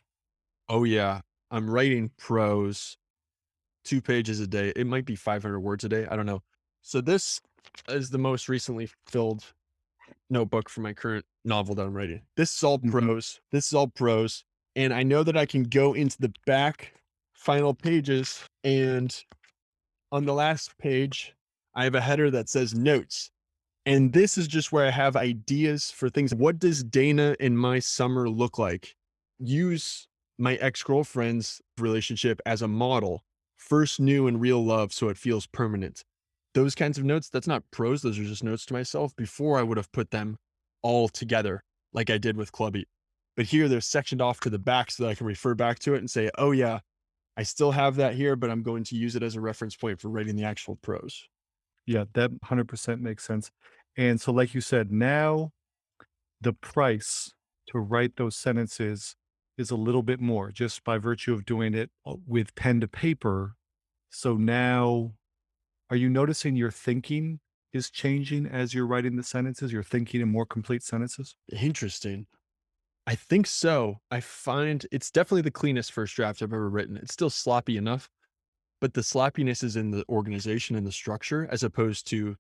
Oh, 0.68 0.84
yeah. 0.84 1.22
I'm 1.52 1.70
writing 1.70 2.12
prose 2.18 2.98
two 3.84 4.02
pages 4.02 4.40
a 4.40 4.48
day. 4.48 4.74
It 4.76 4.88
might 4.88 5.06
be 5.06 5.16
500 5.16 5.60
words 5.60 5.84
a 5.84 5.90
day. 5.90 6.08
I 6.10 6.16
don't 6.16 6.26
know. 6.26 6.42
So 6.82 7.02
this 7.02 7.40
is 7.88 8.10
the 8.10 8.18
most 8.18 8.50
recently 8.50 8.90
filled 9.08 9.54
notebook 10.30 10.70
for 10.70 10.82
my 10.82 10.94
current 10.94 11.26
novel 11.44 11.76
that 11.76 11.86
I'm 11.86 11.94
writing. 11.94 12.22
This 12.36 12.56
is 12.56 12.64
all 12.64 12.80
Mhm. 12.80 12.92
prose. 12.92 13.42
This 13.52 13.68
is 13.68 13.74
all 13.74 13.88
prose. 13.88 14.44
And 14.76 14.94
I 14.94 15.04
know 15.04 15.24
that 15.24 15.36
I 15.36 15.46
can 15.46 15.64
go 15.64 15.94
into 15.94 16.18
the 16.20 16.34
back 16.46 16.94
final 17.34 17.74
pages 17.74 18.44
and 18.64 19.24
on 20.12 20.26
the 20.26 20.34
last 20.34 20.78
page, 20.78 21.34
I 21.74 21.86
have 21.86 21.96
a 21.96 22.02
header 22.02 22.30
that 22.32 22.50
says 22.50 22.74
notes. 22.74 23.32
And 23.86 24.14
this 24.14 24.38
is 24.38 24.48
just 24.48 24.72
where 24.72 24.86
I 24.86 24.92
have 24.92 25.16
ideas 25.16 25.90
for 25.90 26.10
things. 26.10 26.34
What 26.36 26.60
does 26.60 26.84
Dana 26.84 27.36
in 27.40 27.58
my 27.58 27.80
summer 27.80 28.30
look 28.30 28.60
like? 28.60 28.96
Use 29.40 30.08
my 30.38 30.56
ex 30.56 30.84
girlfriend's 30.84 31.62
relationship 31.78 32.42
as 32.46 32.62
a 32.62 32.68
model. 32.68 33.24
First 33.58 34.00
new 34.00 34.28
and 34.28 34.40
real 34.40 34.64
love, 34.64 34.94
so 34.94 35.10
it 35.10 35.18
feels 35.18 35.48
permanent. 35.48 36.04
Those 36.54 36.76
kinds 36.76 36.98
of 36.98 37.06
notes, 37.06 37.30
that's 37.30 37.48
not 37.48 37.64
prose. 37.72 38.02
Those 38.02 38.20
are 38.20 38.24
just 38.24 38.44
notes 38.44 38.66
to 38.68 38.74
myself. 38.74 39.16
Before 39.16 39.58
I 39.58 39.64
would 39.64 39.78
have 39.78 39.92
put 39.92 40.12
them 40.12 40.38
all 40.82 41.08
together 41.08 41.64
like 41.94 42.10
I 42.10 42.18
did 42.18 42.38
with 42.38 42.52
Clubbie. 42.52 42.86
But 43.38 43.46
here 43.46 43.68
they're 43.68 43.82
sectioned 43.82 44.22
off 44.22 44.40
to 44.42 44.50
the 44.50 44.60
back 44.60 44.92
so 44.92 45.04
that 45.04 45.10
I 45.10 45.16
can 45.16 45.28
refer 45.28 45.54
back 45.56 45.80
to 45.80 45.94
it 45.94 46.00
and 46.00 46.10
say, 46.10 46.30
oh, 46.38 46.52
yeah, 46.52 46.80
I 47.38 47.44
still 47.44 47.72
have 47.72 47.96
that 47.96 48.16
here, 48.16 48.36
but 48.36 48.50
I'm 48.50 48.64
going 48.64 48.84
to 48.86 48.96
use 48.96 49.16
it 49.16 49.24
as 49.24 49.36
a 49.36 49.42
reference 49.42 49.76
point 49.76 50.02
for 50.02 50.10
writing 50.10 50.36
the 50.36 50.44
actual 50.44 50.76
prose. 50.78 51.24
Yeah, 51.86 52.06
that 52.14 52.32
100% 52.42 53.00
makes 53.00 53.24
sense. 53.24 53.52
And 53.98 54.20
so, 54.20 54.32
like 54.32 54.54
you 54.54 54.62
said, 54.62 54.92
now 54.92 55.52
the 56.42 56.54
price 56.54 57.34
to 57.68 57.80
write 57.80 58.16
those 58.18 58.36
sentences 58.36 59.16
is 59.58 59.72
a 59.72 59.76
little 59.76 60.04
bit 60.04 60.20
more 60.20 60.52
just 60.52 60.84
by 60.84 60.98
virtue 60.98 61.34
of 61.34 61.46
doing 61.46 61.74
it 61.74 61.90
uh, 62.06 62.16
with 62.28 62.56
pen 62.56 62.82
to 62.82 62.88
paper. 62.88 63.56
So 64.10 64.36
now, 64.36 65.14
are 65.92 65.98
you 65.98 66.10
noticing 66.10 66.56
your 66.56 66.72
thinking 66.72 67.42
is 67.74 67.92
changing 67.92 68.48
as 68.48 68.74
you're 68.74 68.88
writing 68.88 69.18
the 69.18 69.24
sentences? 69.24 69.72
You're 69.72 69.84
thinking 69.84 70.22
in 70.22 70.30
more 70.30 70.46
complete 70.46 70.84
sentences? 70.84 71.36
Interesting. 71.52 72.28
I 73.06 73.16
think 73.16 73.46
so. 73.46 73.98
I 74.10 74.22
find 74.22 74.86
it's 74.92 75.12
definitely 75.12 75.42
the 75.42 75.52
cleanest 75.52 75.92
first 75.92 76.16
draft 76.16 76.42
I've 76.42 76.54
ever 76.54 76.70
written. 76.70 76.98
It's 76.98 77.14
still 77.14 77.30
sloppy 77.30 77.76
enough, 77.76 78.10
but 78.80 78.94
the 78.94 79.04
sloppiness 79.04 79.64
is 79.64 79.76
in 79.76 79.92
the 79.92 80.06
organization 80.08 80.78
and 80.78 80.88
the 80.88 80.92
structure 80.92 81.48
as 81.52 81.62
opposed 81.62 82.08
to 82.08 82.38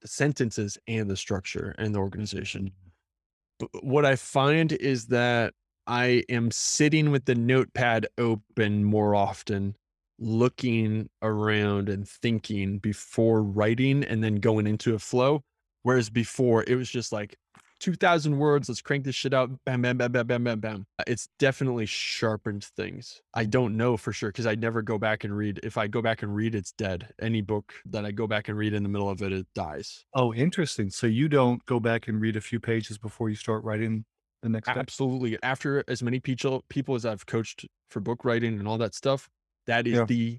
the 0.00 0.08
sentences 0.08 0.78
and 0.88 1.10
the 1.10 1.16
structure 1.16 1.74
and 1.76 1.94
the 1.94 1.98
organization. 1.98 2.62
Mm-hmm. 2.64 3.68
But 3.72 3.84
what 3.84 4.06
I 4.06 4.16
find 4.16 4.72
is 4.72 5.06
that 5.08 5.52
I 5.86 6.24
am 6.30 6.50
sitting 6.50 7.10
with 7.10 7.26
the 7.26 7.34
notepad 7.34 8.06
open 8.16 8.84
more 8.84 9.14
often, 9.14 9.76
looking 10.20 11.08
around 11.22 11.88
and 11.88 12.06
thinking 12.06 12.78
before 12.78 13.42
writing 13.42 14.04
and 14.04 14.22
then 14.22 14.36
going 14.36 14.66
into 14.66 14.94
a 14.94 14.98
flow. 14.98 15.42
Whereas 15.82 16.10
before 16.10 16.62
it 16.66 16.76
was 16.76 16.90
just 16.90 17.10
like 17.10 17.36
2000 17.80 18.38
words, 18.38 18.68
let's 18.68 18.82
crank 18.82 19.04
this 19.04 19.14
shit 19.14 19.32
out. 19.32 19.50
Bam, 19.64 19.80
bam, 19.80 19.96
bam, 19.96 20.12
bam, 20.12 20.26
bam, 20.26 20.44
bam, 20.44 20.60
bam. 20.60 20.86
Uh, 20.98 21.04
it's 21.06 21.28
definitely 21.38 21.86
sharpened 21.86 22.64
things. 22.76 23.22
I 23.32 23.46
don't 23.46 23.76
know 23.76 23.96
for 23.96 24.12
sure 24.12 24.28
because 24.28 24.46
I 24.46 24.54
never 24.54 24.82
go 24.82 24.98
back 24.98 25.24
and 25.24 25.34
read. 25.34 25.60
If 25.62 25.78
I 25.78 25.86
go 25.86 26.02
back 26.02 26.22
and 26.22 26.34
read, 26.34 26.54
it's 26.54 26.72
dead. 26.72 27.08
Any 27.20 27.40
book 27.40 27.72
that 27.86 28.04
I 28.04 28.12
go 28.12 28.26
back 28.26 28.48
and 28.48 28.58
read 28.58 28.74
in 28.74 28.82
the 28.82 28.88
middle 28.90 29.08
of 29.08 29.22
it, 29.22 29.32
it 29.32 29.46
dies. 29.54 30.04
Oh, 30.14 30.34
interesting. 30.34 30.90
So 30.90 31.06
you 31.06 31.28
don't 31.28 31.64
go 31.64 31.80
back 31.80 32.08
and 32.08 32.20
read 32.20 32.36
a 32.36 32.40
few 32.42 32.60
pages 32.60 32.98
before 32.98 33.30
you 33.30 33.36
start 33.36 33.64
writing 33.64 34.04
the 34.42 34.50
next? 34.50 34.68
Absolutely. 34.68 35.38
After 35.42 35.82
as 35.88 36.02
many 36.02 36.20
people 36.20 36.64
people 36.68 36.94
as 36.94 37.06
I've 37.06 37.24
coached 37.26 37.66
for 37.88 38.00
book 38.00 38.24
writing 38.24 38.58
and 38.58 38.68
all 38.68 38.78
that 38.78 38.94
stuff, 38.94 39.28
that 39.66 39.86
is 39.86 39.98
Yeah. 39.98 40.06
the 40.06 40.38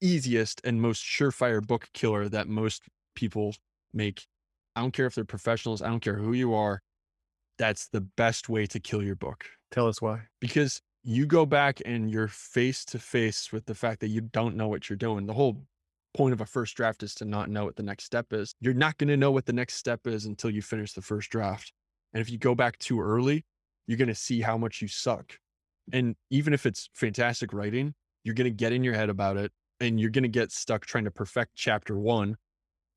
easiest 0.00 0.60
and 0.64 0.82
most 0.82 1.02
surefire 1.04 1.66
book 1.66 1.88
killer 1.94 2.28
that 2.28 2.48
most 2.48 2.82
people 3.16 3.54
make. 3.92 4.26
I 4.76 4.82
don't 4.82 4.92
care 4.92 5.06
if 5.06 5.14
they're 5.14 5.24
professionals, 5.24 5.82
I 5.82 5.88
don't 5.88 6.00
care 6.00 6.16
who 6.16 6.32
you 6.32 6.54
are. 6.54 6.82
That's 7.58 7.88
the 7.88 8.00
best 8.00 8.48
way 8.48 8.66
to 8.66 8.80
kill 8.80 9.02
your 9.02 9.16
book 9.16 9.46
Tell 9.70 9.86
us 9.88 10.00
why. 10.00 10.28
because 10.40 10.80
you 11.02 11.26
go 11.26 11.46
back 11.46 11.80
and 11.84 12.10
you're 12.10 12.28
face 12.28 12.84
to 12.86 12.98
face 12.98 13.52
with 13.52 13.66
the 13.66 13.74
fact 13.74 14.00
that 14.00 14.08
you 14.08 14.20
don't 14.22 14.56
know 14.56 14.68
what 14.68 14.88
you're 14.88 14.96
doing. 14.96 15.26
The 15.26 15.34
whole 15.34 15.66
point 16.14 16.32
of 16.32 16.40
a 16.40 16.46
first 16.46 16.76
draft 16.76 17.02
is 17.02 17.14
to 17.16 17.24
not 17.24 17.50
know 17.50 17.64
what 17.64 17.76
the 17.76 17.82
next 17.82 18.04
step 18.04 18.32
is. 18.32 18.54
You're 18.60 18.74
not 18.74 18.96
going 18.98 19.08
to 19.08 19.16
know 19.16 19.30
what 19.30 19.46
the 19.46 19.52
next 19.52 19.74
step 19.74 20.06
is 20.06 20.24
until 20.24 20.50
you 20.50 20.62
finish 20.62 20.92
the 20.94 21.02
first 21.02 21.30
draft. 21.30 21.72
And 22.12 22.20
if 22.20 22.30
you 22.30 22.38
go 22.38 22.54
back 22.54 22.78
too 22.78 23.00
early, 23.00 23.44
you're 23.86 23.98
going 23.98 24.08
to 24.08 24.14
see 24.14 24.40
how 24.40 24.56
much 24.56 24.80
you 24.80 24.88
suck. 24.88 25.38
And 25.92 26.16
even 26.30 26.54
if 26.54 26.64
it's 26.64 26.88
fantastic 26.94 27.52
writing, 27.52 27.94
you're 28.24 28.34
going 28.34 28.50
to 28.50 28.56
get 28.56 28.72
in 28.72 28.82
your 28.82 28.94
head 28.94 29.10
about 29.10 29.36
it 29.36 29.52
and 29.80 30.00
you're 30.00 30.10
going 30.10 30.22
to 30.24 30.28
get 30.28 30.50
stuck 30.50 30.86
trying 30.86 31.04
to 31.04 31.10
perfect 31.10 31.52
chapter 31.54 31.98
one 31.98 32.36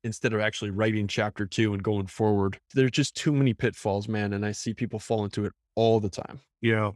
instead 0.04 0.32
of 0.32 0.40
actually 0.40 0.70
writing 0.70 1.06
chapter 1.06 1.46
two 1.46 1.74
and 1.74 1.82
going 1.82 2.06
forward. 2.06 2.58
There's 2.74 2.90
just 2.90 3.16
too 3.16 3.32
many 3.32 3.54
pitfalls, 3.54 4.08
man. 4.08 4.32
And 4.32 4.44
I 4.44 4.52
see 4.52 4.74
people 4.74 4.98
fall 4.98 5.24
into 5.24 5.44
it 5.44 5.52
all 5.74 6.00
the 6.00 6.10
time. 6.10 6.40
Yeah. 6.60 6.92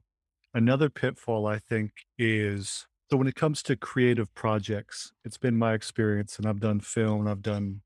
Another 0.55 0.91
pitfall, 0.91 1.47
I 1.47 1.59
think, 1.59 1.93
is 2.19 2.87
so 3.11 3.17
when 3.17 3.27
it 3.27 3.35
comes 3.35 3.63
to 3.65 3.77
creative 3.77 4.33
projects, 4.35 5.13
it's 5.25 5.37
been 5.37 5.59
my 5.59 5.75
experience, 5.75 6.39
and 6.39 6.47
I've 6.47 6.61
done 6.61 6.81
film 6.81 7.29
I've 7.29 7.43
done 7.43 7.83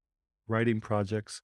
writing 0.47 0.81
projects. 0.81 1.43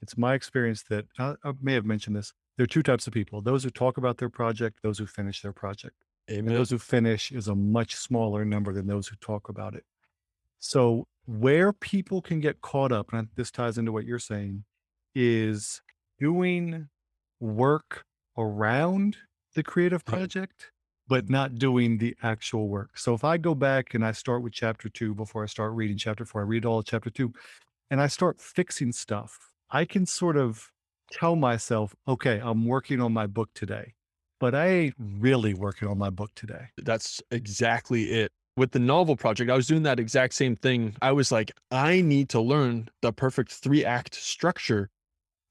It's 0.00 0.18
my 0.18 0.34
experience 0.34 0.82
that 0.90 1.04
I, 1.18 1.34
I 1.44 1.52
may 1.60 1.74
have 1.74 1.84
mentioned 1.84 2.16
this. 2.16 2.32
There 2.56 2.64
are 2.64 2.66
two 2.66 2.82
types 2.82 3.06
of 3.06 3.12
people 3.12 3.40
those 3.40 3.64
who 3.64 3.70
talk 3.70 3.96
about 3.96 4.18
their 4.18 4.28
project, 4.28 4.80
those 4.82 4.98
who 4.98 5.06
finish 5.06 5.40
their 5.40 5.52
project. 5.52 5.94
And 6.28 6.48
those 6.48 6.70
who 6.70 6.78
finish 6.78 7.32
is 7.32 7.48
a 7.48 7.54
much 7.54 7.96
smaller 7.96 8.44
number 8.44 8.72
than 8.72 8.86
those 8.86 9.08
who 9.08 9.16
talk 9.16 9.48
about 9.48 9.74
it. 9.74 9.84
So, 10.58 11.06
where 11.26 11.72
people 11.72 12.22
can 12.22 12.40
get 12.40 12.60
caught 12.60 12.92
up, 12.92 13.12
and 13.12 13.28
this 13.36 13.50
ties 13.50 13.78
into 13.78 13.92
what 13.92 14.04
you're 14.04 14.18
saying, 14.18 14.64
is 15.14 15.82
doing 16.20 16.88
work 17.40 18.04
around 18.38 19.16
the 19.54 19.62
creative 19.62 20.04
project, 20.04 20.70
but 21.08 21.28
not 21.28 21.56
doing 21.56 21.98
the 21.98 22.16
actual 22.22 22.68
work. 22.68 22.96
So, 22.96 23.14
if 23.14 23.24
I 23.24 23.36
go 23.36 23.54
back 23.54 23.94
and 23.94 24.04
I 24.04 24.12
start 24.12 24.42
with 24.42 24.52
chapter 24.52 24.88
two 24.88 25.14
before 25.14 25.42
I 25.42 25.46
start 25.46 25.72
reading 25.72 25.98
chapter 25.98 26.24
four, 26.24 26.42
I 26.42 26.44
read 26.44 26.64
all 26.64 26.78
of 26.78 26.86
chapter 26.86 27.10
two, 27.10 27.32
and 27.90 28.00
I 28.00 28.06
start 28.06 28.40
fixing 28.40 28.92
stuff, 28.92 29.38
I 29.70 29.84
can 29.84 30.06
sort 30.06 30.36
of 30.36 30.70
tell 31.10 31.36
myself, 31.36 31.94
okay, 32.06 32.40
I'm 32.42 32.64
working 32.64 33.00
on 33.00 33.12
my 33.12 33.26
book 33.26 33.50
today, 33.54 33.94
but 34.42 34.56
I 34.56 34.66
ain't 34.66 34.94
really 34.98 35.54
working 35.54 35.86
on 35.86 35.98
my 35.98 36.10
book 36.10 36.32
today. 36.34 36.70
That's 36.76 37.22
exactly 37.30 38.10
it. 38.10 38.32
With 38.56 38.72
the 38.72 38.80
novel 38.80 39.14
project, 39.14 39.48
I 39.52 39.54
was 39.54 39.68
doing 39.68 39.84
that 39.84 40.00
exact 40.00 40.34
same 40.34 40.56
thing. 40.56 40.96
I 41.00 41.12
was 41.12 41.30
like, 41.30 41.52
I 41.70 42.00
need 42.00 42.28
to 42.30 42.40
learn 42.40 42.88
the 43.02 43.12
perfect 43.12 43.52
three 43.52 43.84
act 43.84 44.16
structure 44.16 44.90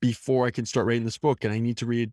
before 0.01 0.45
I 0.45 0.51
can 0.51 0.65
start 0.65 0.87
writing 0.87 1.05
this 1.05 1.17
book. 1.17 1.45
And 1.45 1.53
I 1.53 1.59
need 1.59 1.77
to 1.77 1.85
read 1.85 2.11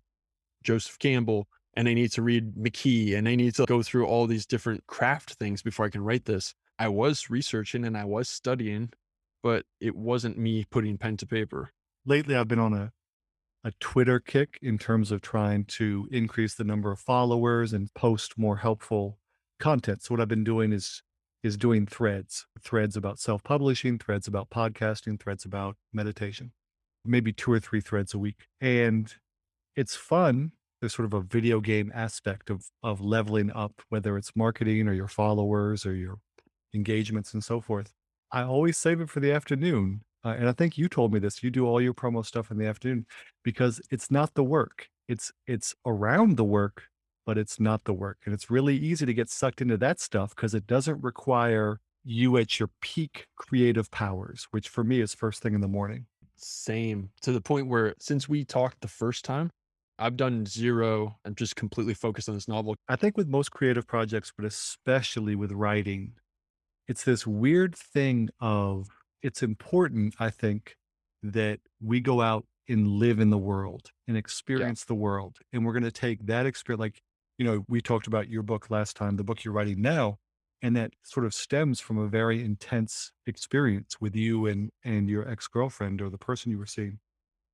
Joseph 0.62 1.00
Campbell 1.00 1.48
and 1.74 1.88
I 1.88 1.94
need 1.94 2.12
to 2.12 2.22
read 2.22 2.54
McKee 2.54 3.18
and 3.18 3.28
I 3.28 3.34
need 3.34 3.56
to 3.56 3.66
go 3.66 3.82
through 3.82 4.06
all 4.06 4.28
these 4.28 4.46
different 4.46 4.86
craft 4.86 5.32
things 5.32 5.62
before 5.62 5.84
I 5.84 5.90
can 5.90 6.04
write 6.04 6.26
this. 6.26 6.54
I 6.78 6.86
was 6.86 7.28
researching 7.28 7.84
and 7.84 7.96
I 7.96 8.04
was 8.04 8.28
studying, 8.28 8.90
but 9.42 9.66
it 9.80 9.96
wasn't 9.96 10.38
me 10.38 10.64
putting 10.70 10.96
pen 10.96 11.16
to 11.16 11.26
paper. 11.26 11.72
lately 12.06 12.36
I've 12.36 12.46
been 12.46 12.60
on 12.60 12.72
a 12.72 12.92
a 13.64 13.72
Twitter 13.80 14.20
kick 14.20 14.58
in 14.62 14.78
terms 14.78 15.10
of 15.10 15.20
trying 15.20 15.64
to 15.64 16.08
increase 16.10 16.54
the 16.54 16.64
number 16.64 16.92
of 16.92 17.00
followers 17.00 17.72
and 17.72 17.92
post 17.94 18.38
more 18.38 18.58
helpful 18.58 19.18
content. 19.58 20.02
So 20.02 20.14
what 20.14 20.20
I've 20.20 20.28
been 20.28 20.44
doing 20.44 20.72
is 20.72 21.02
is 21.44 21.56
doing 21.56 21.86
threads, 21.86 22.46
threads 22.60 22.96
about 22.96 23.20
self-publishing, 23.20 23.98
threads 23.98 24.26
about 24.26 24.50
podcasting, 24.50 25.20
threads 25.20 25.44
about 25.44 25.76
meditation. 25.92 26.50
Maybe 27.04 27.32
two 27.32 27.52
or 27.52 27.60
three 27.60 27.80
threads 27.80 28.12
a 28.12 28.18
week. 28.18 28.48
And 28.60 29.14
it's 29.76 29.94
fun. 29.94 30.50
There's 30.80 30.94
sort 30.94 31.06
of 31.06 31.14
a 31.14 31.20
video 31.20 31.60
game 31.60 31.92
aspect 31.94 32.50
of 32.50 32.66
of 32.82 33.00
leveling 33.00 33.50
up, 33.52 33.82
whether 33.88 34.16
it's 34.16 34.34
marketing 34.36 34.88
or 34.88 34.92
your 34.92 35.08
followers 35.08 35.86
or 35.86 35.94
your 35.94 36.18
engagements 36.74 37.34
and 37.34 37.42
so 37.42 37.60
forth. 37.60 37.92
I 38.30 38.42
always 38.42 38.76
save 38.76 39.00
it 39.00 39.10
for 39.10 39.20
the 39.20 39.32
afternoon. 39.32 40.02
Uh, 40.28 40.34
and 40.34 40.48
I 40.48 40.52
think 40.52 40.76
you 40.76 40.88
told 40.88 41.12
me 41.12 41.18
this. 41.18 41.42
You 41.42 41.50
do 41.50 41.66
all 41.66 41.80
your 41.80 41.94
promo 41.94 42.24
stuff 42.24 42.50
in 42.50 42.58
the 42.58 42.66
afternoon 42.66 43.06
because 43.42 43.80
it's 43.90 44.10
not 44.10 44.34
the 44.34 44.44
work. 44.44 44.88
It's 45.08 45.32
it's 45.46 45.74
around 45.86 46.36
the 46.36 46.44
work, 46.44 46.84
but 47.24 47.38
it's 47.38 47.58
not 47.58 47.84
the 47.84 47.94
work. 47.94 48.18
And 48.26 48.34
it's 48.34 48.50
really 48.50 48.76
easy 48.76 49.06
to 49.06 49.14
get 49.14 49.30
sucked 49.30 49.62
into 49.62 49.78
that 49.78 50.00
stuff 50.00 50.36
because 50.36 50.52
it 50.52 50.66
doesn't 50.66 51.02
require 51.02 51.80
you 52.04 52.36
at 52.36 52.58
your 52.58 52.68
peak 52.82 53.26
creative 53.36 53.90
powers, 53.90 54.46
which 54.50 54.68
for 54.68 54.84
me 54.84 55.00
is 55.00 55.14
first 55.14 55.42
thing 55.42 55.54
in 55.54 55.62
the 55.62 55.68
morning. 55.68 56.04
Same 56.36 57.08
to 57.22 57.32
the 57.32 57.40
point 57.40 57.68
where 57.68 57.94
since 57.98 58.28
we 58.28 58.44
talked 58.44 58.82
the 58.82 58.88
first 58.88 59.24
time, 59.24 59.48
I've 59.98 60.16
done 60.16 60.44
zero. 60.44 61.16
I'm 61.24 61.34
just 61.36 61.56
completely 61.56 61.94
focused 61.94 62.28
on 62.28 62.34
this 62.34 62.48
novel. 62.48 62.76
I 62.86 62.96
think 62.96 63.16
with 63.16 63.28
most 63.28 63.50
creative 63.50 63.86
projects, 63.86 64.30
but 64.36 64.44
especially 64.44 65.36
with 65.36 65.52
writing, 65.52 66.12
it's 66.86 67.04
this 67.04 67.26
weird 67.26 67.74
thing 67.74 68.28
of 68.40 68.88
it's 69.22 69.42
important, 69.42 70.14
I 70.18 70.30
think, 70.30 70.76
that 71.22 71.60
we 71.80 72.00
go 72.00 72.20
out 72.20 72.46
and 72.68 72.86
live 72.88 73.18
in 73.18 73.30
the 73.30 73.38
world 73.38 73.90
and 74.06 74.16
experience 74.16 74.84
the 74.84 74.94
world. 74.94 75.38
And 75.52 75.64
we're 75.64 75.72
going 75.72 75.82
to 75.84 75.90
take 75.92 76.26
that 76.26 76.46
experience. 76.46 76.80
Like 76.80 77.00
you 77.38 77.44
know, 77.44 77.64
we 77.68 77.80
talked 77.80 78.06
about 78.08 78.28
your 78.28 78.42
book 78.42 78.68
last 78.70 78.96
time, 78.96 79.16
the 79.16 79.24
book 79.24 79.44
you're 79.44 79.54
writing 79.54 79.80
now, 79.80 80.18
and 80.62 80.76
that 80.76 80.92
sort 81.04 81.24
of 81.26 81.32
stems 81.34 81.80
from 81.80 81.98
a 81.98 82.08
very 82.08 82.42
intense 82.44 83.12
experience 83.26 84.00
with 84.00 84.16
you 84.16 84.46
and 84.46 84.70
and 84.84 85.08
your 85.08 85.28
ex-girlfriend 85.28 86.02
or 86.02 86.10
the 86.10 86.18
person 86.18 86.50
you 86.50 86.58
were 86.58 86.66
seeing. 86.66 86.98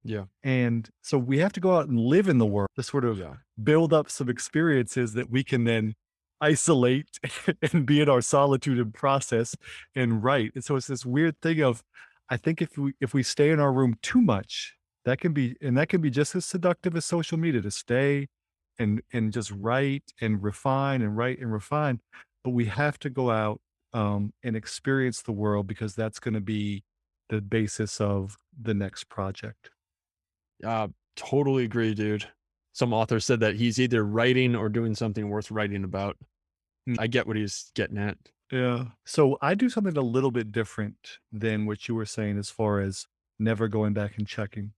Yeah. 0.02 0.24
And 0.42 0.88
so 1.02 1.18
we 1.18 1.38
have 1.38 1.52
to 1.54 1.60
go 1.60 1.76
out 1.76 1.88
and 1.88 1.98
live 1.98 2.28
in 2.28 2.38
the 2.38 2.46
world 2.46 2.68
to 2.76 2.82
sort 2.82 3.04
of 3.04 3.18
Yeah. 3.18 3.36
build 3.62 3.92
up 3.92 4.10
some 4.10 4.28
experiences 4.28 5.14
that 5.14 5.30
we 5.30 5.44
can 5.44 5.64
then 5.64 5.94
isolate 6.44 7.18
and 7.72 7.86
be 7.86 8.00
in 8.00 8.08
our 8.08 8.20
solitude 8.20 8.78
and 8.78 8.92
process 8.92 9.56
and 9.94 10.22
write. 10.22 10.52
And 10.54 10.64
so 10.64 10.76
it's 10.76 10.86
this 10.86 11.06
weird 11.06 11.40
thing 11.40 11.60
of 11.62 11.82
I 12.30 12.36
think 12.36 12.62
if 12.62 12.78
we 12.78 12.94
if 13.00 13.14
we 13.14 13.22
stay 13.22 13.50
in 13.50 13.60
our 13.60 13.72
room 13.72 13.96
too 14.02 14.20
much, 14.20 14.74
that 15.04 15.20
can 15.20 15.32
be 15.32 15.56
and 15.60 15.76
that 15.76 15.88
can 15.88 16.00
be 16.00 16.10
just 16.10 16.34
as 16.34 16.46
seductive 16.46 16.96
as 16.96 17.04
social 17.04 17.38
media 17.38 17.60
to 17.62 17.70
stay 17.70 18.28
and 18.78 19.02
and 19.12 19.32
just 19.32 19.50
write 19.50 20.04
and 20.20 20.42
refine 20.42 21.02
and 21.02 21.16
write 21.16 21.38
and 21.38 21.52
refine. 21.52 22.00
But 22.42 22.50
we 22.50 22.66
have 22.66 22.98
to 23.00 23.10
go 23.10 23.30
out 23.30 23.60
um, 23.92 24.32
and 24.42 24.56
experience 24.56 25.22
the 25.22 25.32
world 25.32 25.66
because 25.66 25.94
that's 25.94 26.18
going 26.18 26.34
to 26.34 26.40
be 26.40 26.82
the 27.28 27.40
basis 27.40 28.00
of 28.00 28.36
the 28.60 28.74
next 28.74 29.08
project. 29.08 29.70
Uh, 30.64 30.88
totally 31.16 31.64
agree, 31.64 31.94
dude. 31.94 32.26
Some 32.72 32.92
author 32.92 33.20
said 33.20 33.40
that 33.40 33.54
he's 33.54 33.78
either 33.78 34.04
writing 34.04 34.56
or 34.56 34.68
doing 34.68 34.94
something 34.94 35.28
worth 35.28 35.50
writing 35.50 35.84
about. 35.84 36.16
Mm. 36.88 36.96
I 36.98 37.06
get 37.06 37.26
what 37.26 37.36
he's 37.36 37.70
getting 37.74 37.98
at. 37.98 38.18
Yeah. 38.50 38.84
So 39.04 39.38
I 39.40 39.54
do 39.54 39.68
something 39.68 39.96
a 39.96 40.02
little 40.02 40.30
bit 40.30 40.52
different 40.52 41.18
than 41.32 41.66
what 41.66 41.88
you 41.88 41.94
were 41.94 42.06
saying 42.06 42.38
as 42.38 42.50
far 42.50 42.80
as 42.80 43.06
never 43.38 43.68
going 43.68 43.94
back 43.94 44.18
and 44.18 44.26
checking. 44.26 44.72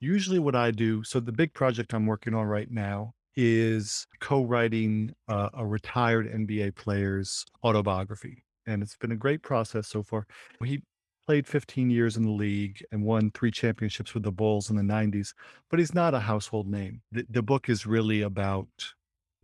Usually, 0.00 0.38
what 0.38 0.54
I 0.54 0.70
do, 0.70 1.02
so 1.02 1.18
the 1.18 1.32
big 1.32 1.52
project 1.54 1.92
I'm 1.92 2.06
working 2.06 2.32
on 2.32 2.46
right 2.46 2.70
now 2.70 3.14
is 3.34 4.06
co 4.20 4.44
writing 4.44 5.14
uh, 5.28 5.48
a 5.54 5.66
retired 5.66 6.32
NBA 6.32 6.76
player's 6.76 7.44
autobiography. 7.64 8.44
And 8.66 8.82
it's 8.82 8.96
been 8.96 9.12
a 9.12 9.16
great 9.16 9.42
process 9.42 9.88
so 9.88 10.02
far. 10.02 10.26
He 10.62 10.82
played 11.26 11.46
15 11.46 11.90
years 11.90 12.16
in 12.16 12.22
the 12.22 12.30
league 12.30 12.82
and 12.90 13.02
won 13.02 13.30
three 13.30 13.50
championships 13.50 14.14
with 14.14 14.22
the 14.22 14.32
Bulls 14.32 14.70
in 14.70 14.76
the 14.76 14.82
90s, 14.82 15.34
but 15.70 15.78
he's 15.78 15.94
not 15.94 16.14
a 16.14 16.20
household 16.20 16.66
name. 16.66 17.02
The, 17.12 17.26
the 17.28 17.42
book 17.42 17.68
is 17.68 17.86
really 17.86 18.22
about 18.22 18.68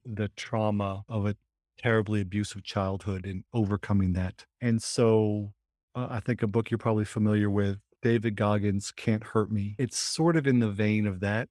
the 0.05 0.29
trauma 0.29 1.05
of 1.09 1.27
a 1.27 1.37
terribly 1.79 2.21
abusive 2.21 2.63
childhood 2.63 3.27
and 3.27 3.45
overcoming 3.53 4.13
that. 4.15 4.45
And 4.61 4.83
so 4.83 5.53
uh, 5.95 6.09
I 6.11 6.21
think 6.21 6.43
a 6.43 6.47
book 6.47 6.71
you're 6.71 6.79
probably 6.79 7.05
familiar 7.05 7.51
with, 7.51 7.79
David 8.03 8.37
Goggins' 8.37 8.93
Can't 8.93 9.25
Hurt 9.25 9.51
Me. 9.51 9.75
It's 9.79 9.97
sort 9.97 10.37
of 10.37 10.47
in 10.47 10.59
the 10.59 10.71
vein 10.71 11.07
of 11.07 11.21
that. 11.21 11.49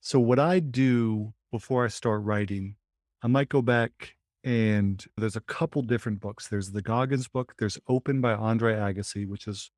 So 0.00 0.20
what 0.20 0.38
I 0.38 0.60
do 0.60 1.34
before 1.50 1.84
I 1.84 1.88
start 1.88 2.22
writing, 2.22 2.76
I 3.22 3.26
might 3.26 3.48
go 3.48 3.60
back 3.60 4.14
and 4.44 5.04
there's 5.16 5.36
a 5.36 5.40
couple 5.40 5.82
different 5.82 6.20
books. 6.20 6.46
There's 6.46 6.70
the 6.70 6.82
Goggins 6.82 7.26
book, 7.26 7.54
there's 7.58 7.78
Open 7.88 8.20
by 8.20 8.34
Andre 8.34 8.74
Agassi, 8.74 9.26
which 9.26 9.48
is 9.48 9.70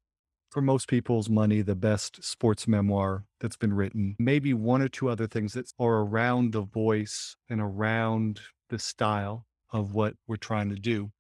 for 0.51 0.61
most 0.61 0.89
people's 0.89 1.31
money, 1.31 1.63
the 1.63 1.75
best 1.75 2.23
sports 2.23 2.67
memoir 2.67 3.25
that's 3.41 3.57
been 3.57 3.73
written. 3.73 4.17
Maybe 4.19 4.55
one 4.55 4.83
or 4.83 4.89
two 4.89 5.09
other 5.09 5.27
things 5.27 5.53
that 5.55 5.73
are 5.79 6.01
around 6.01 6.53
the 6.53 6.63
voice 6.63 7.37
and 7.49 7.61
around 7.61 8.41
the 8.69 8.79
style 8.79 9.47
of 9.73 9.95
what 9.95 10.15
we're 10.27 10.37
trying 10.37 10.69
to 10.71 10.77
do. 10.77 11.11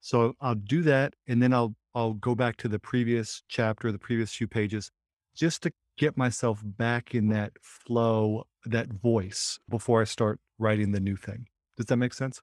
So 0.00 0.34
I'll 0.40 0.54
do 0.54 0.82
that 0.82 1.14
and 1.28 1.42
then 1.42 1.52
I'll 1.52 1.74
I'll 1.94 2.14
go 2.14 2.34
back 2.34 2.56
to 2.58 2.68
the 2.68 2.78
previous 2.78 3.42
chapter, 3.48 3.90
the 3.90 3.98
previous 3.98 4.32
few 4.32 4.46
pages, 4.46 4.90
just 5.36 5.62
to 5.64 5.72
get 5.98 6.16
myself 6.16 6.60
back 6.64 7.14
in 7.14 7.28
that 7.30 7.52
flow, 7.60 8.44
that 8.64 8.88
voice 8.92 9.58
before 9.68 10.00
I 10.00 10.04
start 10.04 10.38
writing 10.58 10.92
the 10.92 11.00
new 11.00 11.16
thing. 11.16 11.46
Does 11.76 11.86
that 11.86 11.96
make 11.96 12.14
sense? 12.14 12.40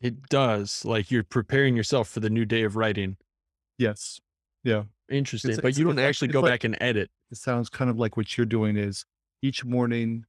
It 0.00 0.28
does. 0.28 0.84
Like 0.84 1.10
you're 1.10 1.22
preparing 1.22 1.76
yourself 1.76 2.08
for 2.08 2.20
the 2.20 2.30
new 2.30 2.44
day 2.46 2.62
of 2.62 2.74
writing. 2.76 3.18
Yes. 3.78 4.20
Yeah. 4.64 4.84
Interesting. 5.10 5.50
It's- 5.50 5.60
but 5.62 5.68
it's- 5.68 5.78
you 5.78 5.84
don't 5.84 5.98
actually 5.98 6.28
go 6.28 6.40
like- 6.40 6.50
back 6.52 6.64
and 6.64 6.76
edit. 6.80 7.10
It 7.30 7.36
sounds 7.36 7.68
kind 7.68 7.90
of 7.90 7.98
like 7.98 8.16
what 8.16 8.36
you're 8.36 8.46
doing 8.46 8.76
is 8.76 9.04
each 9.42 9.64
morning 9.64 10.24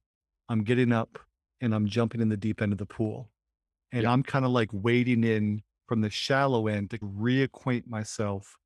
I'm 0.48 0.62
getting 0.64 0.92
up 0.92 1.18
and 1.60 1.74
I'm 1.74 1.86
jumping 1.86 2.20
in 2.20 2.28
the 2.28 2.36
deep 2.36 2.60
end 2.60 2.72
of 2.72 2.78
the 2.78 2.86
pool. 2.86 3.30
And 3.94 4.02
Yeah. 4.02 4.12
I'm 4.12 4.22
kind 4.22 4.44
of 4.44 4.50
like 4.50 4.70
wading 4.72 5.24
in 5.24 5.62
from 5.86 6.00
the 6.00 6.10
shallow 6.10 6.66
end 6.66 6.90
to 6.90 6.98
reacquaint 6.98 7.86
myself 7.86 8.56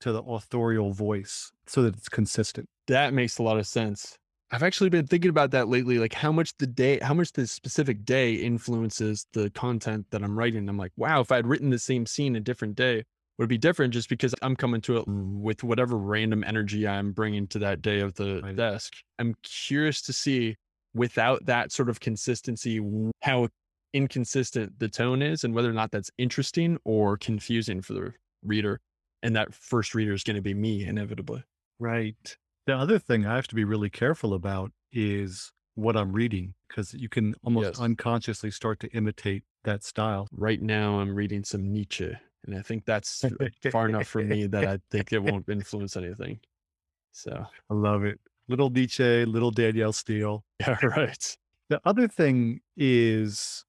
to 0.00 0.12
the 0.12 0.22
authorial 0.22 0.92
voice 0.92 1.52
so 1.66 1.82
that 1.82 1.96
it's 1.96 2.08
consistent. 2.08 2.68
That 2.86 3.12
makes 3.12 3.38
a 3.38 3.42
lot 3.42 3.58
of 3.58 3.66
sense. 3.66 4.16
I've 4.50 4.62
actually 4.62 4.88
been 4.88 5.06
thinking 5.06 5.28
about 5.28 5.50
that 5.50 5.68
lately, 5.68 5.98
like 5.98 6.14
how 6.14 6.32
much 6.32 6.56
the 6.58 6.66
day, 6.66 6.98
how 7.02 7.12
much 7.12 7.32
the 7.32 7.46
specific 7.46 8.04
day 8.06 8.34
influences 8.34 9.26
the 9.34 9.50
content 9.50 10.06
that 10.10 10.22
I'm 10.22 10.38
writing. 10.38 10.66
I'm 10.68 10.78
like, 10.78 10.92
wow, 10.96 11.20
if 11.20 11.30
I 11.30 11.36
had 11.36 11.46
written 11.46 11.68
the 11.68 11.78
same 11.78 12.06
scene 12.06 12.34
a 12.34 12.40
different 12.40 12.74
day, 12.74 13.04
would 13.36 13.44
it 13.44 13.48
be 13.48 13.58
different 13.58 13.92
just 13.92 14.08
because 14.08 14.34
I'm 14.40 14.56
coming 14.56 14.80
to 14.82 14.96
it 14.96 15.04
with 15.06 15.62
whatever 15.64 15.98
random 15.98 16.42
energy 16.44 16.88
I'm 16.88 17.12
bringing 17.12 17.46
to 17.48 17.58
that 17.58 17.82
day 17.82 18.00
of 18.00 18.14
the 18.14 18.40
Right. 18.42 18.56
desk. 18.56 18.94
I'm 19.18 19.34
curious 19.42 20.00
to 20.02 20.12
see 20.14 20.56
without 20.94 21.44
that 21.44 21.70
sort 21.70 21.90
of 21.90 22.00
consistency, 22.00 22.80
how 23.22 23.48
inconsistent 23.92 24.78
the 24.78 24.88
tone 24.88 25.22
is 25.22 25.44
and 25.44 25.54
whether 25.54 25.70
or 25.70 25.74
not 25.74 25.90
that's 25.90 26.10
interesting 26.18 26.78
or 26.84 27.16
confusing 27.16 27.80
for 27.82 27.92
the 27.94 28.12
reader. 28.44 28.80
And 29.22 29.34
that 29.36 29.54
first 29.54 29.94
reader 29.94 30.12
is 30.12 30.22
going 30.22 30.36
to 30.36 30.42
be 30.42 30.54
me 30.54 30.84
inevitably. 30.84 31.42
Right. 31.78 32.36
The 32.66 32.76
other 32.76 32.98
thing 32.98 33.26
I 33.26 33.34
have 33.36 33.48
to 33.48 33.54
be 33.54 33.64
really 33.64 33.90
careful 33.90 34.34
about 34.34 34.72
is 34.92 35.52
what 35.74 35.96
I'm 35.96 36.12
reading 36.12 36.54
because 36.68 36.92
you 36.94 37.08
can 37.08 37.34
almost 37.44 37.66
Yes. 37.66 37.80
unconsciously 37.80 38.50
start 38.50 38.80
to 38.80 38.88
imitate 38.88 39.42
that 39.64 39.82
style. 39.84 40.28
right 40.32 40.60
now 40.62 40.98
I'm 41.00 41.14
reading 41.14 41.44
some 41.44 41.72
Nietzsche, 41.72 42.12
and 42.46 42.56
I 42.56 42.62
think 42.62 42.84
that's 42.84 43.24
far 43.70 43.88
enough 43.88 44.06
for 44.06 44.22
me 44.22 44.46
that 44.46 44.64
I 44.64 44.78
think 44.90 45.12
it 45.12 45.18
won't 45.22 45.48
influence 45.48 45.96
anything. 45.96 46.40
So 47.12 47.44
I 47.70 47.74
love 47.74 48.04
it. 48.04 48.20
Little 48.48 48.70
Nietzsche, 48.70 49.24
little 49.24 49.50
Danielle 49.50 49.92
Steel. 49.92 50.44
yeah, 50.60 50.78
right. 50.84 51.36
The 51.68 51.80
other 51.84 52.08
thing 52.08 52.60
is 52.76 53.64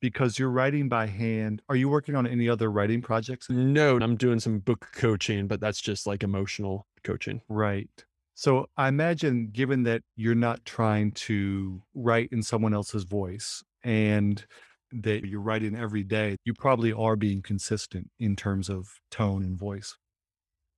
because 0.00 0.38
you're 0.38 0.50
writing 0.50 0.88
by 0.88 1.06
hand, 1.06 1.62
are 1.68 1.76
you 1.76 1.88
working 1.88 2.14
on 2.14 2.26
any 2.26 2.48
other 2.48 2.70
writing 2.70 3.02
projects? 3.02 3.48
No, 3.50 3.98
I'm 4.00 4.16
doing 4.16 4.40
some 4.40 4.58
book 4.60 4.88
coaching, 4.92 5.46
but 5.46 5.60
that's 5.60 5.80
just 5.80 6.06
like 6.06 6.22
emotional 6.22 6.86
coaching. 7.04 7.40
Right. 7.48 7.88
So 8.34 8.66
I 8.76 8.88
imagine, 8.88 9.48
given 9.52 9.82
that 9.84 10.02
you're 10.14 10.34
not 10.34 10.64
trying 10.64 11.10
to 11.12 11.82
write 11.94 12.28
in 12.30 12.42
someone 12.42 12.72
else's 12.72 13.02
voice 13.04 13.64
and 13.82 14.44
that 14.92 15.26
you're 15.26 15.40
writing 15.40 15.76
every 15.76 16.04
day, 16.04 16.36
you 16.44 16.54
probably 16.54 16.92
are 16.92 17.16
being 17.16 17.42
consistent 17.42 18.08
in 18.20 18.36
terms 18.36 18.68
of 18.68 19.00
tone 19.10 19.42
and 19.42 19.58
voice. 19.58 19.96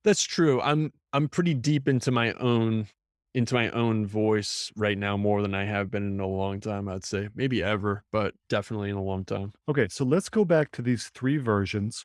That's 0.05 0.23
true. 0.23 0.61
I'm 0.63 0.93
I'm 1.13 1.29
pretty 1.29 1.53
deep 1.53 1.87
into 1.87 2.11
my 2.11 2.33
own 2.35 2.87
into 3.35 3.55
my 3.55 3.71
own 3.71 4.07
voice 4.07 4.73
right 4.77 4.99
now 4.99 5.17
more 5.17 5.41
than 5.43 5.55
I 5.55 5.65
have 5.65 5.91
been 5.91 6.07
in 6.07 6.21
a 6.21 6.27
long 6.27 6.61
time, 6.61 6.89
I'd 6.89 7.05
say. 7.05 7.29
Maybe 7.35 7.63
ever, 7.63 8.05
but 8.11 8.35
definitely 8.49 8.91
in 8.91 8.97
a 8.97 9.03
long 9.03 9.25
time. 9.25 9.53
Okay, 9.69 9.87
so 9.89 10.05
let's 10.05 10.29
go 10.29 10.45
back 10.45 10.73
to 10.73 10.83
these 10.83 11.09
three 11.15 11.37
versions. 11.37 12.05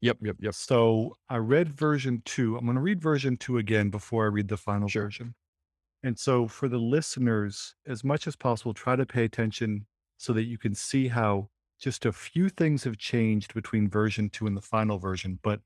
Yep, 0.00 0.18
yep, 0.22 0.36
yep. 0.40 0.54
So 0.54 1.16
I 1.28 1.36
read 1.36 1.68
version 1.72 2.22
two. 2.24 2.56
I'm 2.56 2.64
going 2.64 2.74
to 2.74 2.82
read 2.82 3.00
version 3.00 3.36
two 3.36 3.58
again 3.58 3.90
before 3.90 4.24
I 4.24 4.28
read 4.28 4.48
the 4.48 4.56
final 4.56 4.88
Sure. 4.88 5.04
version. 5.04 5.34
And 6.02 6.18
so 6.18 6.46
for 6.48 6.68
the 6.68 6.78
listeners, 6.78 7.74
as 7.86 8.04
much 8.04 8.26
as 8.26 8.36
possible, 8.36 8.74
try 8.74 8.96
to 8.96 9.06
pay 9.06 9.24
attention 9.24 9.86
so 10.18 10.32
that 10.34 10.44
you 10.44 10.58
can 10.58 10.74
see 10.74 11.08
how 11.08 11.48
just 11.80 12.04
a 12.04 12.12
few 12.12 12.48
things 12.48 12.84
have 12.84 12.98
changed 12.98 13.54
between 13.54 13.88
version 13.88 14.28
two 14.28 14.46
and 14.46 14.56
the 14.56 14.60
final 14.60 14.98
version, 14.98 15.38
but 15.42 15.60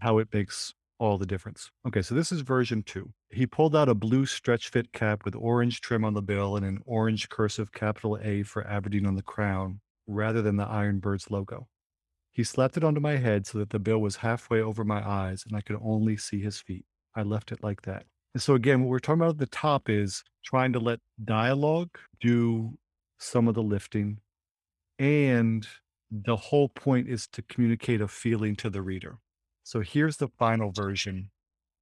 how 0.00 0.18
it 0.18 0.28
makes 0.32 0.74
all 1.00 1.18
the 1.18 1.26
difference. 1.26 1.70
Okay, 1.88 2.02
so 2.02 2.14
this 2.14 2.30
is 2.30 2.42
version 2.42 2.82
two. 2.82 3.10
He 3.30 3.46
pulled 3.46 3.74
out 3.74 3.88
a 3.88 3.94
blue 3.94 4.26
stretch 4.26 4.68
fit 4.68 4.92
cap 4.92 5.24
with 5.24 5.34
orange 5.34 5.80
trim 5.80 6.04
on 6.04 6.14
the 6.14 6.22
bill 6.22 6.56
and 6.56 6.64
an 6.64 6.80
orange 6.84 7.28
cursive 7.30 7.72
capital 7.72 8.18
A 8.22 8.42
for 8.42 8.64
Aberdeen 8.66 9.06
on 9.06 9.16
the 9.16 9.22
crown 9.22 9.80
rather 10.06 10.42
than 10.42 10.56
the 10.56 10.66
IronBirds 10.66 11.30
logo. 11.30 11.66
He 12.32 12.44
slapped 12.44 12.76
it 12.76 12.84
onto 12.84 13.00
my 13.00 13.16
head 13.16 13.46
so 13.46 13.58
that 13.58 13.70
the 13.70 13.78
bill 13.78 13.98
was 13.98 14.16
halfway 14.16 14.60
over 14.60 14.84
my 14.84 15.06
eyes 15.06 15.44
and 15.48 15.56
I 15.56 15.62
could 15.62 15.78
only 15.82 16.16
see 16.16 16.40
his 16.40 16.60
feet. 16.60 16.84
I 17.16 17.22
left 17.22 17.50
it 17.50 17.64
like 17.64 17.82
that. 17.82 18.04
And 18.34 18.42
so, 18.42 18.54
again, 18.54 18.82
what 18.82 18.90
we're 18.90 19.00
talking 19.00 19.22
about 19.22 19.30
at 19.30 19.38
the 19.38 19.46
top 19.46 19.88
is 19.88 20.22
trying 20.44 20.72
to 20.74 20.78
let 20.78 21.00
dialogue 21.24 21.90
do 22.20 22.78
some 23.18 23.48
of 23.48 23.54
the 23.54 23.62
lifting. 23.62 24.18
And 24.98 25.66
the 26.10 26.36
whole 26.36 26.68
point 26.68 27.08
is 27.08 27.26
to 27.28 27.42
communicate 27.42 28.00
a 28.00 28.06
feeling 28.08 28.54
to 28.56 28.70
the 28.70 28.82
reader. 28.82 29.18
So 29.62 29.80
here's 29.80 30.16
the 30.16 30.28
final 30.28 30.70
version, 30.70 31.30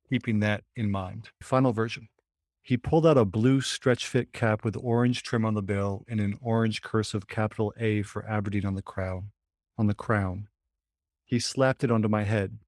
keeping 0.09 0.41
that 0.41 0.65
in 0.77 0.91
mind. 0.91 1.31
Final 1.43 1.73
version. 1.73 2.09
He 2.63 2.77
pulled 2.77 3.07
out 3.07 3.17
a 3.17 3.25
blue 3.25 3.61
stretch 3.61 4.07
fit 4.07 4.33
cap 4.33 4.65
with 4.65 4.77
orange 4.77 5.23
trim 5.23 5.45
on 5.45 5.55
the 5.55 5.63
bill 5.63 6.05
and 6.09 6.21
an 6.21 6.39
orange 6.43 6.83
cursive 6.83 7.27
capital 7.27 7.73
A 7.79 8.03
for 8.03 8.27
Aberdeen 8.27 8.67
on 8.67 8.75
the 8.75 8.83
crown 8.83 9.31
on 9.79 9.87
the 9.87 9.95
crown. 9.95 10.49
He 11.25 11.39
slapped 11.39 11.85
it 11.85 11.91
onto 11.91 12.09
my 12.09 12.25
head. 12.25 12.59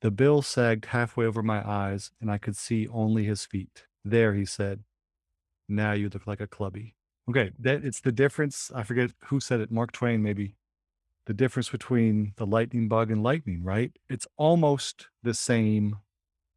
The 0.00 0.10
bill 0.10 0.42
sagged 0.42 0.86
halfway 0.86 1.26
over 1.26 1.42
my 1.42 1.68
eyes, 1.68 2.12
and 2.20 2.30
I 2.30 2.38
could 2.38 2.56
see 2.56 2.86
only 2.88 3.24
his 3.24 3.44
feet. 3.44 3.86
There, 4.04 4.34
he 4.34 4.44
said. 4.44 4.84
Now 5.68 5.92
you 5.92 6.08
look 6.08 6.26
like 6.26 6.40
a 6.40 6.46
clubbie. 6.46 6.94
Okay, 7.28 7.50
that 7.58 7.84
it's 7.84 8.00
the 8.00 8.12
difference. 8.12 8.70
I 8.74 8.84
forget 8.84 9.10
who 9.24 9.40
said 9.40 9.60
it. 9.60 9.72
Mark 9.72 9.90
Twain, 9.90 10.22
maybe. 10.22 10.54
The 11.26 11.34
difference 11.34 11.68
between 11.68 12.32
the 12.36 12.46
lightning 12.46 12.88
bug 12.88 13.10
and 13.10 13.22
lightning, 13.22 13.62
right? 13.64 13.92
It's 14.08 14.26
almost 14.36 15.08
the 15.22 15.34
same 15.34 15.96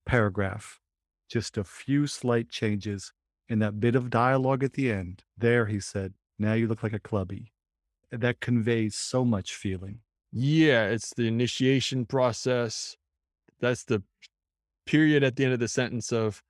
paragraph, 0.05 0.79
just 1.27 1.57
a 1.57 1.63
few 1.63 2.05
slight 2.07 2.49
changes 2.49 3.11
in 3.47 3.59
that 3.59 3.79
bit 3.79 3.95
of 3.95 4.11
dialogue 4.11 4.63
at 4.63 4.73
the 4.73 4.91
end. 4.91 5.23
There, 5.37 5.65
he 5.65 5.79
said, 5.79 6.13
"Now 6.37 6.53
you 6.53 6.67
look 6.67 6.83
like 6.83 6.93
a 6.93 6.99
clubbie." 6.99 7.51
That 8.11 8.39
conveys 8.41 8.95
so 8.95 9.25
much 9.25 9.55
feeling. 9.55 10.01
Yeah, 10.31 10.85
it's 10.85 11.13
the 11.15 11.27
initiation 11.27 12.05
process. 12.05 12.95
That's 13.59 13.83
the 13.83 14.03
period 14.85 15.23
at 15.23 15.35
the 15.35 15.45
end 15.45 15.53
of 15.53 15.59
the 15.59 15.67
sentence 15.67 16.11
of 16.11 16.43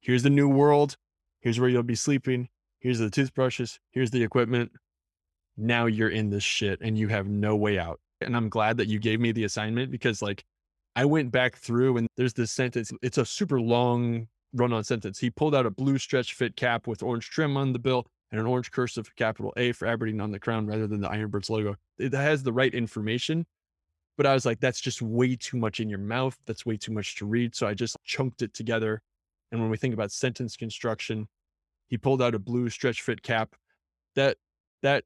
here's 0.00 0.22
the 0.22 0.30
new 0.30 0.48
world, 0.48 0.96
here's 1.40 1.58
where 1.58 1.68
you'll 1.70 1.82
be 1.82 1.94
sleeping, 1.94 2.48
here's 2.78 2.98
the 2.98 3.10
toothbrushes, 3.10 3.80
here's 3.90 4.10
the 4.10 4.22
equipment. 4.22 4.72
Now 5.56 5.86
you're 5.86 6.08
in 6.08 6.30
this 6.30 6.42
shit 6.42 6.80
and 6.80 6.96
you 6.98 7.08
have 7.08 7.28
no 7.28 7.56
way 7.56 7.78
out. 7.78 8.00
And 8.20 8.36
I'm 8.36 8.48
glad 8.48 8.76
that 8.78 8.88
you 8.88 8.98
gave 8.98 9.20
me 9.20 9.32
the 9.32 9.44
assignment 9.44 9.90
because 9.90 10.22
like 10.22 10.44
I 10.94 11.04
went 11.04 11.32
back 11.32 11.56
through 11.56 11.96
and 11.96 12.08
there's 12.16 12.34
this 12.34 12.52
sentence, 12.52 12.92
it's 13.02 13.18
a 13.18 13.24
super 13.24 13.60
long 13.60 14.28
run 14.54 14.72
on 14.72 14.84
sentence. 14.84 15.18
He 15.18 15.30
pulled 15.30 15.54
out 15.54 15.66
a 15.66 15.70
blue 15.70 15.98
stretch 15.98 16.34
fit 16.34 16.56
cap 16.56 16.86
with 16.86 17.02
orange 17.02 17.30
trim 17.30 17.56
on 17.56 17.72
the 17.72 17.78
bill 17.78 18.06
and 18.30 18.40
an 18.40 18.46
orange 18.46 18.70
cursive 18.70 19.14
capital 19.16 19.52
A 19.56 19.72
for 19.72 19.86
Aberdeen 19.86 20.20
on 20.20 20.30
the 20.30 20.38
crown 20.38 20.66
rather 20.66 20.86
than 20.86 21.00
the 21.00 21.08
IronBirds 21.08 21.50
logo. 21.50 21.76
It 21.98 22.12
has 22.12 22.42
the 22.42 22.52
right 22.52 22.72
information, 22.72 23.46
but 24.16 24.26
I 24.26 24.34
was 24.34 24.46
like, 24.46 24.60
that's 24.60 24.80
just 24.80 25.02
way 25.02 25.36
too 25.36 25.56
much 25.56 25.80
in 25.80 25.88
your 25.88 25.98
mouth. 25.98 26.36
That's 26.46 26.66
way 26.66 26.76
too 26.76 26.92
much 26.92 27.16
to 27.16 27.26
read. 27.26 27.54
So 27.54 27.66
I 27.66 27.74
just 27.74 27.96
chunked 28.04 28.42
it 28.42 28.54
together. 28.54 29.02
And 29.50 29.60
when 29.60 29.70
we 29.70 29.76
think 29.76 29.94
about 29.94 30.12
sentence 30.12 30.56
construction, 30.56 31.28
he 31.88 31.98
pulled 31.98 32.22
out 32.22 32.34
a 32.34 32.38
blue 32.38 32.70
stretch 32.70 33.02
fit 33.02 33.22
cap. 33.22 33.54
That 34.14 34.36
that 34.82 35.04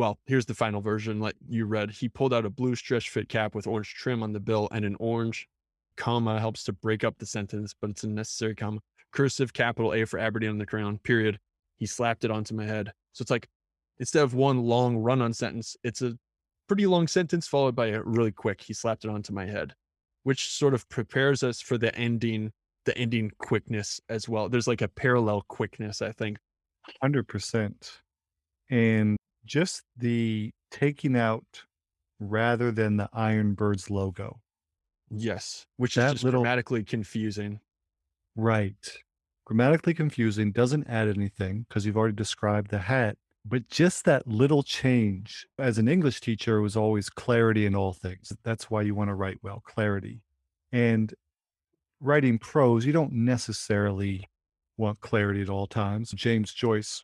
well, 0.00 0.18
here's 0.24 0.46
the 0.46 0.54
final 0.54 0.80
version 0.80 1.20
like 1.20 1.36
you 1.46 1.66
read. 1.66 1.90
He 1.90 2.08
pulled 2.08 2.32
out 2.32 2.46
a 2.46 2.50
blue 2.50 2.74
stretch 2.74 3.10
fit 3.10 3.28
cap 3.28 3.54
with 3.54 3.66
orange 3.66 3.92
trim 3.92 4.22
on 4.22 4.32
the 4.32 4.40
bill 4.40 4.66
and 4.72 4.82
an 4.82 4.96
orange 4.98 5.46
comma 5.98 6.40
helps 6.40 6.64
to 6.64 6.72
break 6.72 7.04
up 7.04 7.18
the 7.18 7.26
sentence, 7.26 7.74
but 7.78 7.90
it's 7.90 8.02
a 8.02 8.08
necessary 8.08 8.54
comma. 8.54 8.80
Cursive 9.12 9.52
capital 9.52 9.92
A 9.92 10.06
for 10.06 10.18
Aberdeen 10.18 10.48
on 10.48 10.56
the 10.56 10.64
crown, 10.64 10.96
period. 11.04 11.38
He 11.76 11.84
slapped 11.84 12.24
it 12.24 12.30
onto 12.30 12.54
my 12.54 12.64
head. 12.64 12.90
So 13.12 13.20
it's 13.20 13.30
like 13.30 13.46
instead 13.98 14.22
of 14.22 14.32
one 14.32 14.62
long 14.62 14.96
run 14.96 15.20
on 15.20 15.34
sentence, 15.34 15.76
it's 15.84 16.00
a 16.00 16.16
pretty 16.66 16.86
long 16.86 17.06
sentence 17.06 17.46
followed 17.46 17.76
by 17.76 17.88
a 17.88 18.02
really 18.02 18.32
quick. 18.32 18.62
He 18.62 18.72
slapped 18.72 19.04
it 19.04 19.10
onto 19.10 19.34
my 19.34 19.44
head, 19.44 19.74
which 20.22 20.48
sort 20.48 20.72
of 20.72 20.88
prepares 20.88 21.42
us 21.42 21.60
for 21.60 21.76
the 21.76 21.94
ending, 21.94 22.52
the 22.86 22.96
ending 22.96 23.32
quickness 23.36 24.00
as 24.08 24.30
well. 24.30 24.48
There's 24.48 24.66
like 24.66 24.80
a 24.80 24.88
parallel 24.88 25.44
quickness, 25.46 26.00
I 26.00 26.12
think. 26.12 26.38
100%. 27.04 27.74
And 28.70 29.18
just 29.50 29.82
the 29.96 30.52
taking 30.70 31.16
out 31.16 31.64
rather 32.20 32.70
than 32.70 32.96
the 32.96 33.10
IronBirds 33.12 33.90
logo. 33.90 34.40
Yes, 35.10 35.66
which 35.76 35.96
That 35.96 36.06
is 36.06 36.12
just 36.12 36.24
little- 36.24 36.42
grammatically 36.42 36.84
confusing. 36.84 37.58
Right. 38.36 38.96
Grammatically 39.44 39.92
confusing, 39.92 40.52
doesn't 40.52 40.86
add 40.86 41.08
anything 41.08 41.66
because 41.68 41.84
you've 41.84 41.96
already 41.96 42.14
described 42.14 42.70
the 42.70 42.78
hat. 42.78 43.18
But 43.44 43.68
just 43.68 44.04
that 44.04 44.28
little 44.28 44.62
change, 44.62 45.48
as 45.58 45.78
an 45.78 45.88
English 45.88 46.20
teacher, 46.20 46.60
was 46.60 46.76
always 46.76 47.10
clarity 47.10 47.66
in 47.66 47.74
all 47.74 47.92
things. 47.92 48.32
That's 48.44 48.70
why 48.70 48.82
you 48.82 48.94
want 48.94 49.08
to 49.08 49.14
write 49.14 49.38
well, 49.42 49.60
clarity. 49.66 50.20
And 50.70 51.12
writing 51.98 52.38
prose, 52.38 52.86
you 52.86 52.92
don't 52.92 53.12
necessarily 53.12 54.28
want 54.76 55.00
clarity 55.00 55.42
at 55.42 55.48
all 55.48 55.66
times. 55.66 56.12
James 56.12 56.52
Joyce 56.52 57.02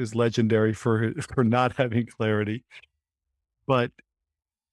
is 0.00 0.14
legendary 0.14 0.72
for 0.72 1.12
for 1.34 1.44
not 1.44 1.76
having 1.76 2.06
clarity. 2.06 2.64
But 3.66 3.92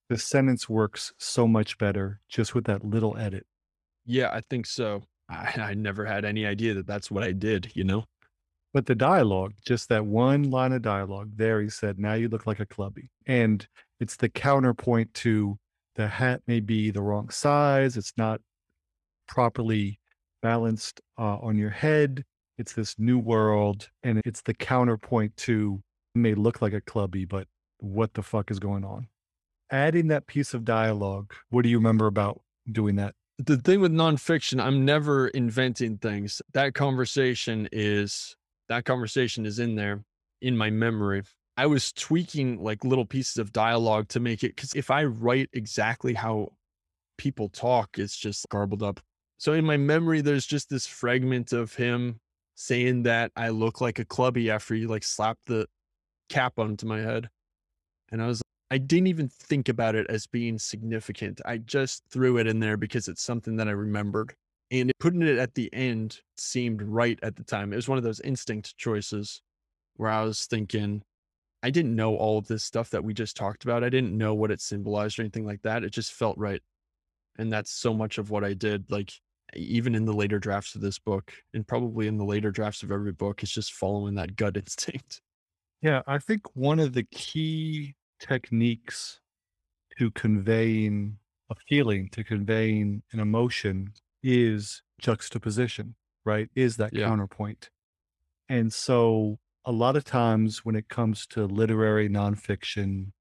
the 0.10 0.18
sentence 0.18 0.70
works 0.70 1.14
so 1.18 1.48
much 1.48 1.78
better 1.78 2.22
just 2.30 2.56
with 2.56 2.66
that 2.66 2.84
little 2.84 3.18
edit. 3.18 3.46
Yeah, 4.06 4.30
I 4.32 4.42
think 4.50 4.66
so. 4.66 5.04
I, 5.30 5.54
I 5.58 5.74
never 5.74 6.06
had 6.06 6.26
any 6.26 6.46
idea 6.46 6.74
that 6.76 6.88
that's 6.88 7.12
what 7.12 7.24
I 7.24 7.32
did, 7.32 7.72
you 7.76 7.84
know? 7.84 8.06
But 8.74 8.86
the 8.86 8.96
dialogue, 8.96 9.54
just 9.66 9.90
that 9.90 10.06
one 10.06 10.52
line 10.52 10.72
of 10.74 10.82
dialogue 10.82 11.32
there, 11.36 11.62
he 11.62 11.70
said, 11.70 12.00
Now 12.00 12.14
you 12.14 12.30
look 12.30 12.46
like 12.46 12.60
a 12.60 12.66
clubbie. 12.66 13.10
And 13.26 13.66
it's 14.00 14.16
the 14.16 14.30
counterpoint 14.30 15.14
to 15.16 15.58
the 15.96 16.08
hat 16.08 16.42
may 16.48 16.60
be 16.60 16.92
the 16.92 17.02
wrong 17.02 17.30
size. 17.30 17.98
It's 17.98 18.14
not 18.18 18.40
properly 19.28 20.00
balanced 20.42 21.02
uh, 21.18 21.38
on 21.38 21.58
your 21.58 21.70
head. 21.70 22.24
It's 22.58 22.74
this 22.74 22.96
new 22.98 23.20
world. 23.20 23.90
And 24.04 24.22
it's 24.26 24.42
the 24.42 24.54
counterpoint 24.54 25.38
to 25.38 25.82
may 26.16 26.34
look 26.34 26.62
like 26.62 26.74
a 26.74 26.82
clubbie, 26.82 27.28
but 27.28 27.48
what 27.80 28.14
the 28.14 28.24
fuck 28.24 28.50
is 28.52 28.60
going 28.60 28.84
on? 28.84 29.08
Adding 29.70 30.08
that 30.08 30.28
piece 30.28 30.54
of 30.54 30.66
dialogue, 30.66 31.34
what 31.50 31.64
do 31.64 31.70
you 31.70 31.78
remember 31.78 32.08
about 32.08 32.42
doing 32.72 32.96
that? 32.96 33.14
the 33.38 33.58
thing 33.58 33.80
with 33.80 33.92
nonfiction, 33.92 34.62
I'm 34.62 34.84
never 34.84 35.28
inventing 35.28 35.98
things. 35.98 36.42
That 36.54 36.74
conversation 36.74 37.70
is 37.72 38.36
that 38.70 38.86
conversation 38.86 39.46
is 39.46 39.60
in 39.60 39.76
there 39.76 40.04
in 40.42 40.58
my 40.58 40.70
memory. 40.70 41.24
I 41.56 41.68
was 41.68 41.92
tweaking 41.92 42.62
like 42.62 42.84
little 42.84 43.06
pieces 43.06 43.38
of 43.38 43.54
dialogue 43.54 44.10
to 44.10 44.20
make 44.20 44.44
it 44.44 44.56
because 44.56 44.74
if 44.74 44.92
I 44.92 45.06
write 45.06 45.50
exactly 45.54 46.14
how 46.14 46.50
people 47.18 47.50
talk, 47.50 47.98
it's 47.98 48.18
just 48.18 48.48
garbled 48.50 48.84
up. 48.84 49.00
So 49.38 49.54
in 49.54 49.66
my 49.66 49.78
memory, 49.78 50.22
there's 50.22 50.46
just 50.46 50.70
this 50.70 50.88
fragment 50.88 51.54
of 51.54 51.76
him 51.76 52.20
saying 52.60 53.04
that 53.04 53.32
I 53.36 53.50
look 53.50 53.82
like 53.82 54.00
a 54.00 54.06
clubbie 54.06 54.50
after 54.50 54.74
you 54.74 54.88
like 54.88 55.04
slapped 55.04 55.46
the 55.46 55.68
cap 56.28 56.58
onto 56.58 56.88
my 56.88 57.00
head. 57.00 57.30
And 58.12 58.22
I 58.22 58.26
was 58.26 58.42
I 58.70 58.80
didn't 58.80 59.08
even 59.08 59.30
think 59.30 59.70
about 59.70 59.96
it 59.96 60.08
as 60.10 60.28
being 60.28 60.58
significant. 60.58 61.40
I 61.46 61.60
just 61.60 62.04
threw 62.10 62.38
it 62.38 62.48
in 62.48 62.60
there 62.60 62.76
because 62.76 63.08
it's 63.08 63.22
something 63.22 63.56
that 63.58 63.68
I 63.68 63.72
remembered. 63.72 64.34
And 64.72 64.92
putting 65.00 65.22
it 65.22 65.38
at 65.38 65.54
the 65.54 65.74
end 65.74 66.20
seemed 66.38 66.82
right 66.82 67.18
at 67.22 67.38
the 67.38 67.44
time. 67.44 67.72
It 67.72 67.78
was 67.78 67.88
one 67.88 67.98
of 67.98 68.04
those 68.04 68.20
instinct 68.22 68.76
choices 68.76 69.42
where 69.96 70.10
I 70.10 70.24
was 70.24 70.46
thinking, 70.48 71.04
I 71.64 71.70
didn't 71.70 71.96
know 71.96 72.18
all 72.18 72.38
of 72.40 72.48
this 72.48 72.64
stuff 72.64 72.90
that 72.90 73.04
we 73.04 73.14
just 73.14 73.38
talked 73.38 73.64
about. 73.64 73.84
I 73.84 73.90
didn't 73.90 74.18
know 74.18 74.34
what 74.34 74.52
it 74.52 74.60
symbolized 74.60 75.18
or 75.18 75.22
anything 75.22 75.46
like 75.46 75.62
that. 75.62 75.84
It 75.84 75.92
just 75.92 76.12
felt 76.12 76.38
right. 76.38 76.62
And 77.38 77.54
that's 77.54 77.72
so 77.72 77.94
much 77.94 78.18
of 78.18 78.32
what 78.32 78.44
I 78.44 78.54
did. 78.54 78.92
Like, 78.92 79.14
even 79.56 79.96
in 79.96 80.06
the 80.06 80.14
later 80.14 80.40
drafts 80.40 80.76
of 80.76 80.82
this 80.82 81.00
book, 81.00 81.34
and 81.54 81.68
probably 81.68 82.08
in 82.08 82.18
the 82.18 82.26
later 82.26 82.52
drafts 82.52 82.84
of 82.84 82.92
every 82.92 83.12
book, 83.14 83.44
it's 83.44 83.52
just 83.52 83.74
following 83.74 84.16
that 84.16 84.36
gut 84.36 84.58
instinct. 84.58 85.22
Yeah, 85.82 86.02
I 86.08 86.18
think 86.20 86.56
one 86.56 86.80
of 86.80 86.94
the 86.94 87.04
key 87.04 87.96
techniques 88.20 89.20
to 90.00 90.12
conveying 90.12 91.20
a 91.50 91.56
feeling, 91.70 92.10
to 92.12 92.24
conveying 92.24 93.04
an 93.14 93.20
emotion 93.20 93.94
is 94.24 94.84
juxtaposition, 95.00 95.96
right? 96.26 96.50
Is 96.56 96.78
that 96.78 96.92
Yeah. 96.92 96.98
counterpoint. 96.98 97.72
And 98.50 98.74
so 98.74 99.40
a 99.66 99.72
lot 99.72 99.96
of 99.98 100.06
times 100.06 100.66
when 100.66 100.76
it 100.76 100.90
comes 100.90 101.28
to 101.30 101.46
literary 101.46 102.10
nonfiction, 102.10 103.14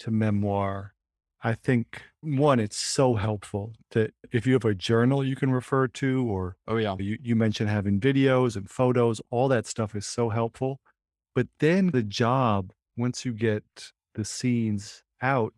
to 0.00 0.10
memoir, 0.10 0.94
I 1.42 1.54
think 1.54 2.02
one, 2.20 2.60
it's 2.60 2.76
so 2.76 3.14
helpful 3.14 3.72
that 3.90 4.14
if 4.30 4.46
you 4.46 4.52
have 4.54 4.64
a 4.64 4.74
journal 4.74 5.24
you 5.24 5.34
can 5.36 5.50
refer 5.50 5.88
to, 5.88 6.24
or 6.30 6.56
Oh, 6.68 6.76
yeah. 6.76 6.94
you, 6.98 7.18
you 7.20 7.34
mentioned 7.34 7.68
having 7.68 8.00
videos 8.00 8.54
and 8.56 8.70
photos, 8.70 9.20
all 9.30 9.48
that 9.48 9.66
stuff 9.66 9.94
is 9.96 10.06
so 10.06 10.28
helpful. 10.28 10.80
But 11.34 11.48
then 11.58 11.88
the 11.88 12.02
job, 12.02 12.72
once 12.96 13.24
you 13.24 13.32
get 13.32 13.64
the 14.14 14.24
scenes 14.24 15.02
out, 15.20 15.54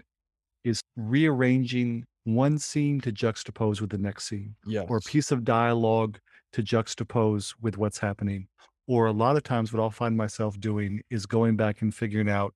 is 0.65 0.81
rearranging 0.97 2.05
one 2.25 2.59
scene 2.59 3.01
to 3.03 3.13
juxtapose 3.13 3.81
with 3.81 3.91
the 3.91 3.99
next 3.99 4.25
scene, 4.29 4.57
Yeah. 4.67 4.83
or 4.89 4.97
a 4.99 5.01
piece 5.01 5.31
of 5.31 5.45
dialogue 5.45 6.19
to 6.53 6.63
juxtapose 6.63 7.55
with 7.61 7.77
what's 7.77 7.99
happening. 7.99 8.49
Or 8.87 9.07
a 9.07 9.13
lot 9.13 9.37
of 9.37 9.43
times, 9.43 9.73
what 9.73 9.81
I'll 9.83 9.91
find 9.91 10.17
myself 10.17 10.59
doing 10.59 11.03
is 11.11 11.27
going 11.27 11.57
back 11.57 11.83
and 11.83 11.95
figuring 11.95 12.29
out 12.31 12.55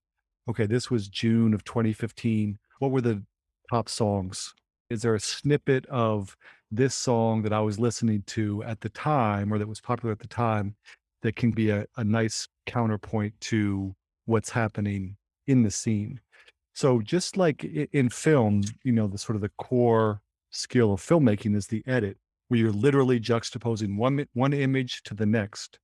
okay, 0.48 0.64
this 0.64 0.90
was 0.90 1.08
June 1.08 1.52
of 1.52 1.62
2015. 1.64 2.58
What 2.78 2.90
were 2.90 3.00
the 3.00 3.22
top 3.70 3.88
songs? 3.88 4.54
Is 4.90 5.02
there 5.02 5.14
a 5.14 5.20
snippet 5.20 5.86
of 5.86 6.36
this 6.70 6.94
song 6.94 7.42
that 7.42 7.52
I 7.52 7.60
was 7.60 7.78
listening 7.78 8.22
to 8.28 8.62
at 8.64 8.80
the 8.80 8.88
time 8.90 9.52
or 9.52 9.58
that 9.58 9.68
was 9.68 9.80
popular 9.80 10.12
at 10.12 10.18
the 10.18 10.28
time 10.28 10.76
that 11.22 11.36
can 11.36 11.50
be 11.50 11.70
a, 11.70 11.86
a 11.96 12.04
nice 12.04 12.48
counterpoint 12.66 13.34
to 13.40 13.94
what's 14.26 14.50
happening 14.50 15.16
in 15.46 15.62
the 15.62 15.70
scene? 15.70 16.20
So 16.74 17.00
just 17.00 17.36
like 17.36 17.64
in 17.64 18.08
film, 18.08 18.62
you 18.84 18.92
know, 18.92 19.08
the 19.08 19.18
sort 19.18 19.36
of 19.36 19.42
the 19.42 19.50
core 19.58 20.20
skill 20.50 20.92
of 20.92 21.00
filmmaking 21.00 21.56
is 21.56 21.66
the 21.66 21.82
edit, 21.86 22.16
where 22.48 22.60
you're 22.60 22.72
literally 22.72 23.18
juxtaposing 23.18 23.96
one 23.96 24.26
one 24.34 24.52
image 24.52 25.02
to 25.04 25.14
the 25.14 25.26
next. 25.26 25.78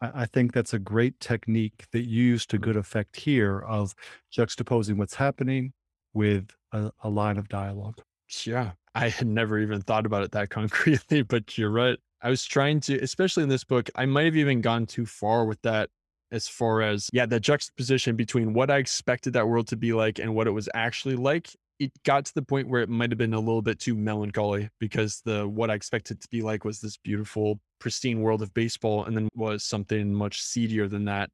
I, 0.00 0.26
think 0.26 0.52
that's 0.52 0.74
a 0.74 0.80
great 0.80 1.20
technique 1.20 1.86
that 1.92 2.08
you 2.08 2.36
to 2.38 2.58
good 2.58 2.76
effect 2.76 3.14
here 3.14 3.60
of 3.60 3.94
juxtaposing 4.36 4.96
what's 4.96 5.14
happening 5.14 5.72
with 6.14 6.50
a, 6.72 6.92
a 7.02 7.08
line 7.08 7.38
of 7.38 7.48
dialogue. 7.48 8.00
Yeah. 8.44 8.72
I 8.94 9.08
had 9.08 9.26
never 9.26 9.58
even 9.58 9.80
thought 9.80 10.06
about 10.06 10.22
it 10.22 10.32
that 10.32 10.50
concretely, 10.50 11.22
but 11.22 11.56
you're 11.56 11.70
right. 11.70 11.98
I 12.22 12.30
was 12.30 12.44
trying 12.44 12.80
to, 12.80 12.98
especially 13.00 13.42
in 13.42 13.48
this 13.48 13.64
book, 13.64 13.90
I 13.96 14.06
might 14.06 14.26
have 14.26 14.36
even 14.36 14.60
gone 14.60 14.86
too 14.86 15.06
far 15.06 15.44
with 15.44 15.60
that 15.62 15.90
as 16.30 16.48
far 16.48 16.80
as, 16.80 17.10
yeah, 17.12 17.26
the 17.26 17.40
juxtaposition 17.40 18.16
between 18.16 18.54
what 18.54 18.70
I 18.70 18.78
expected 18.78 19.32
that 19.32 19.48
world 19.48 19.66
to 19.68 19.76
be 19.76 19.92
like 19.92 20.18
and 20.18 20.34
what 20.34 20.46
it 20.46 20.52
was 20.52 20.68
actually 20.74 21.16
like. 21.16 21.50
It 21.78 21.90
got 22.04 22.26
to 22.26 22.34
the 22.34 22.42
point 22.42 22.68
where 22.68 22.80
it 22.80 22.88
might 22.88 23.10
have 23.10 23.18
been 23.18 23.34
a 23.34 23.40
little 23.40 23.62
bit 23.62 23.80
too 23.80 23.96
melancholy 23.96 24.68
because 24.78 25.20
the 25.24 25.48
what 25.48 25.68
I 25.68 25.74
expected 25.74 26.20
to 26.20 26.28
be 26.30 26.40
like 26.40 26.64
was 26.64 26.80
this 26.80 26.96
beautiful, 26.96 27.58
pristine 27.80 28.20
world 28.20 28.40
of 28.40 28.54
baseball, 28.54 29.04
and 29.04 29.16
then 29.16 29.28
was 29.34 29.64
something 29.64 30.14
much 30.14 30.40
seedier 30.40 30.86
than 30.86 31.06
that. 31.06 31.28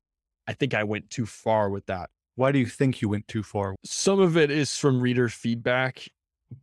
I 0.46 0.54
think 0.54 0.72
I 0.72 0.84
went 0.84 1.10
too 1.10 1.26
far 1.26 1.68
with 1.68 1.84
that. 1.86 2.08
Why 2.38 2.52
do 2.52 2.60
you 2.60 2.66
think 2.66 3.02
you 3.02 3.08
went 3.08 3.26
too 3.26 3.42
far? 3.42 3.74
Some 3.84 4.20
of 4.20 4.36
it 4.36 4.48
is 4.48 4.78
from 4.78 5.00
reader 5.00 5.28
feedback, 5.28 6.06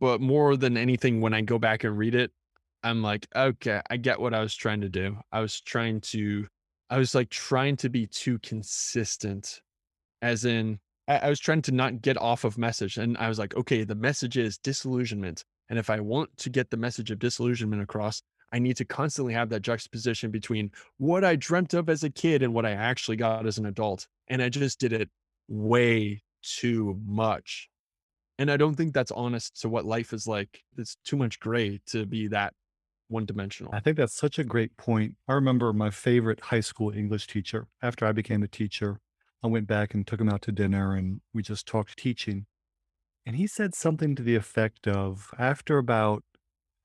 but 0.00 0.22
more 0.22 0.56
than 0.56 0.78
anything, 0.78 1.20
when 1.20 1.34
I 1.34 1.42
go 1.42 1.58
back 1.58 1.84
and 1.84 1.98
read 1.98 2.14
it, 2.14 2.30
I'm 2.82 3.02
like, 3.02 3.26
okay, 3.36 3.82
I 3.90 3.98
get 3.98 4.18
what 4.18 4.32
I 4.32 4.40
was 4.40 4.54
trying 4.54 4.80
to 4.80 4.88
do. 4.88 5.18
I 5.32 5.40
was 5.40 5.60
trying 5.60 6.00
to, 6.12 6.46
I 6.88 6.96
was 6.96 7.14
like 7.14 7.28
trying 7.28 7.76
to 7.76 7.90
be 7.90 8.06
too 8.06 8.38
consistent, 8.38 9.60
as 10.22 10.46
in, 10.46 10.78
I, 11.08 11.18
I 11.18 11.28
was 11.28 11.40
trying 11.40 11.60
to 11.60 11.72
not 11.72 12.00
get 12.00 12.16
off 12.16 12.44
of 12.44 12.56
message. 12.56 12.96
And 12.96 13.18
I 13.18 13.28
was 13.28 13.38
like, 13.38 13.54
okay, 13.54 13.84
the 13.84 13.94
message 13.94 14.38
is 14.38 14.56
disillusionment. 14.56 15.44
And 15.68 15.78
if 15.78 15.90
I 15.90 16.00
want 16.00 16.34
to 16.38 16.48
get 16.48 16.70
the 16.70 16.78
message 16.78 17.10
of 17.10 17.18
disillusionment 17.18 17.82
across, 17.82 18.22
I 18.50 18.60
need 18.60 18.78
to 18.78 18.86
constantly 18.86 19.34
have 19.34 19.50
that 19.50 19.60
juxtaposition 19.60 20.30
between 20.30 20.70
what 20.96 21.22
I 21.22 21.36
dreamt 21.36 21.74
of 21.74 21.90
as 21.90 22.02
a 22.02 22.08
kid 22.08 22.42
and 22.42 22.54
what 22.54 22.64
I 22.64 22.70
actually 22.70 23.18
got 23.18 23.46
as 23.46 23.58
an 23.58 23.66
adult. 23.66 24.06
And 24.28 24.40
I 24.40 24.48
just 24.48 24.80
did 24.80 24.94
it 24.94 25.10
way 25.48 26.22
too 26.42 27.00
much. 27.04 27.68
And 28.38 28.50
I 28.50 28.56
don't 28.56 28.74
think 28.74 28.92
that's 28.92 29.12
honest 29.12 29.60
to 29.62 29.68
what 29.68 29.86
life 29.86 30.12
is 30.12 30.26
like. 30.26 30.62
It's 30.76 30.96
too 31.04 31.16
much 31.16 31.40
gray 31.40 31.80
to 31.86 32.04
be 32.04 32.28
that 32.28 32.52
one 33.08 33.24
dimensional. 33.24 33.72
I 33.74 33.80
think 33.80 33.96
that's 33.96 34.16
such 34.16 34.38
a 34.38 34.44
great 34.44 34.76
point. 34.76 35.14
I 35.28 35.32
remember 35.32 35.72
my 35.72 35.90
favorite 35.90 36.40
high 36.40 36.60
school 36.60 36.90
English 36.92 37.26
teacher. 37.28 37.68
After 37.82 38.04
I 38.04 38.12
became 38.12 38.42
a 38.42 38.48
teacher, 38.48 39.00
I 39.42 39.46
went 39.46 39.66
back 39.66 39.94
and 39.94 40.06
took 40.06 40.20
him 40.20 40.28
out 40.28 40.42
to 40.42 40.52
dinner 40.52 40.94
and 40.94 41.20
we 41.32 41.42
just 41.42 41.66
talked 41.66 41.96
teaching. 41.96 42.46
And 43.24 43.36
he 43.36 43.46
said 43.46 43.74
something 43.74 44.14
to 44.16 44.22
the 44.22 44.34
effect 44.34 44.86
of 44.86 45.30
after 45.38 45.78
about 45.78 46.24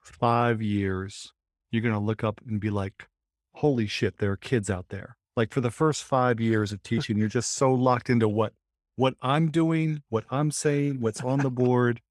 five 0.01 0.61
years, 0.61 1.33
you're 1.69 1.81
going 1.81 1.93
to 1.93 1.99
look 1.99 2.23
up 2.23 2.41
and 2.47 2.59
be 2.59 2.69
like, 2.69 3.07
holy 3.55 3.87
shit, 3.87 4.17
there 4.17 4.31
are 4.31 4.37
kids 4.37 4.69
out 4.69 4.87
there. 4.89 5.17
Like 5.35 5.53
for 5.53 5.61
the 5.61 5.71
first 5.71 6.03
five 6.03 6.39
years 6.39 6.71
of 6.71 6.83
teaching, 6.83 7.17
you're 7.17 7.27
just 7.27 7.53
so 7.53 7.73
locked 7.73 8.09
into 8.09 8.27
what 8.27 8.53
what 8.95 9.15
I'm 9.21 9.49
doing, 9.49 10.03
what 10.09 10.25
I'm 10.29 10.51
saying, 10.51 10.99
what's 10.99 11.21
on 11.21 11.39
the 11.39 11.49
board, 11.63 12.01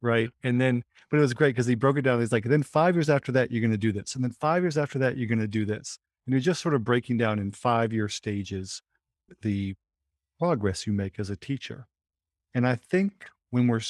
right? 0.00 0.30
And 0.42 0.60
then, 0.60 0.82
but 1.10 1.18
it 1.18 1.20
was 1.20 1.34
great 1.34 1.54
because 1.54 1.66
he 1.66 1.74
broke 1.74 1.98
it 1.98 2.02
down. 2.02 2.18
He's 2.18 2.32
like, 2.32 2.44
then 2.44 2.62
five 2.62 2.94
years 2.94 3.10
after 3.10 3.30
that, 3.32 3.50
you're 3.50 3.60
going 3.60 3.70
to 3.70 3.76
do 3.76 3.92
this, 3.92 4.14
and 4.14 4.24
then 4.24 4.32
five 4.32 4.62
years 4.62 4.78
after 4.78 4.98
that, 5.00 5.16
you're 5.16 5.28
going 5.28 5.38
to 5.40 5.46
do 5.46 5.64
this, 5.64 5.98
and 6.26 6.32
you're 6.32 6.40
just 6.40 6.62
sort 6.62 6.74
of 6.74 6.82
breaking 6.82 7.18
down 7.18 7.38
in 7.38 7.52
five 7.52 7.92
year 7.92 8.08
stages 8.08 8.82
the 9.42 9.74
progress 10.38 10.86
you 10.86 10.92
make 10.92 11.20
as 11.20 11.30
a 11.30 11.36
teacher. 11.36 11.86
And 12.54 12.66
I 12.66 12.74
think 12.74 13.26
when 13.50 13.68
we're 13.68 13.80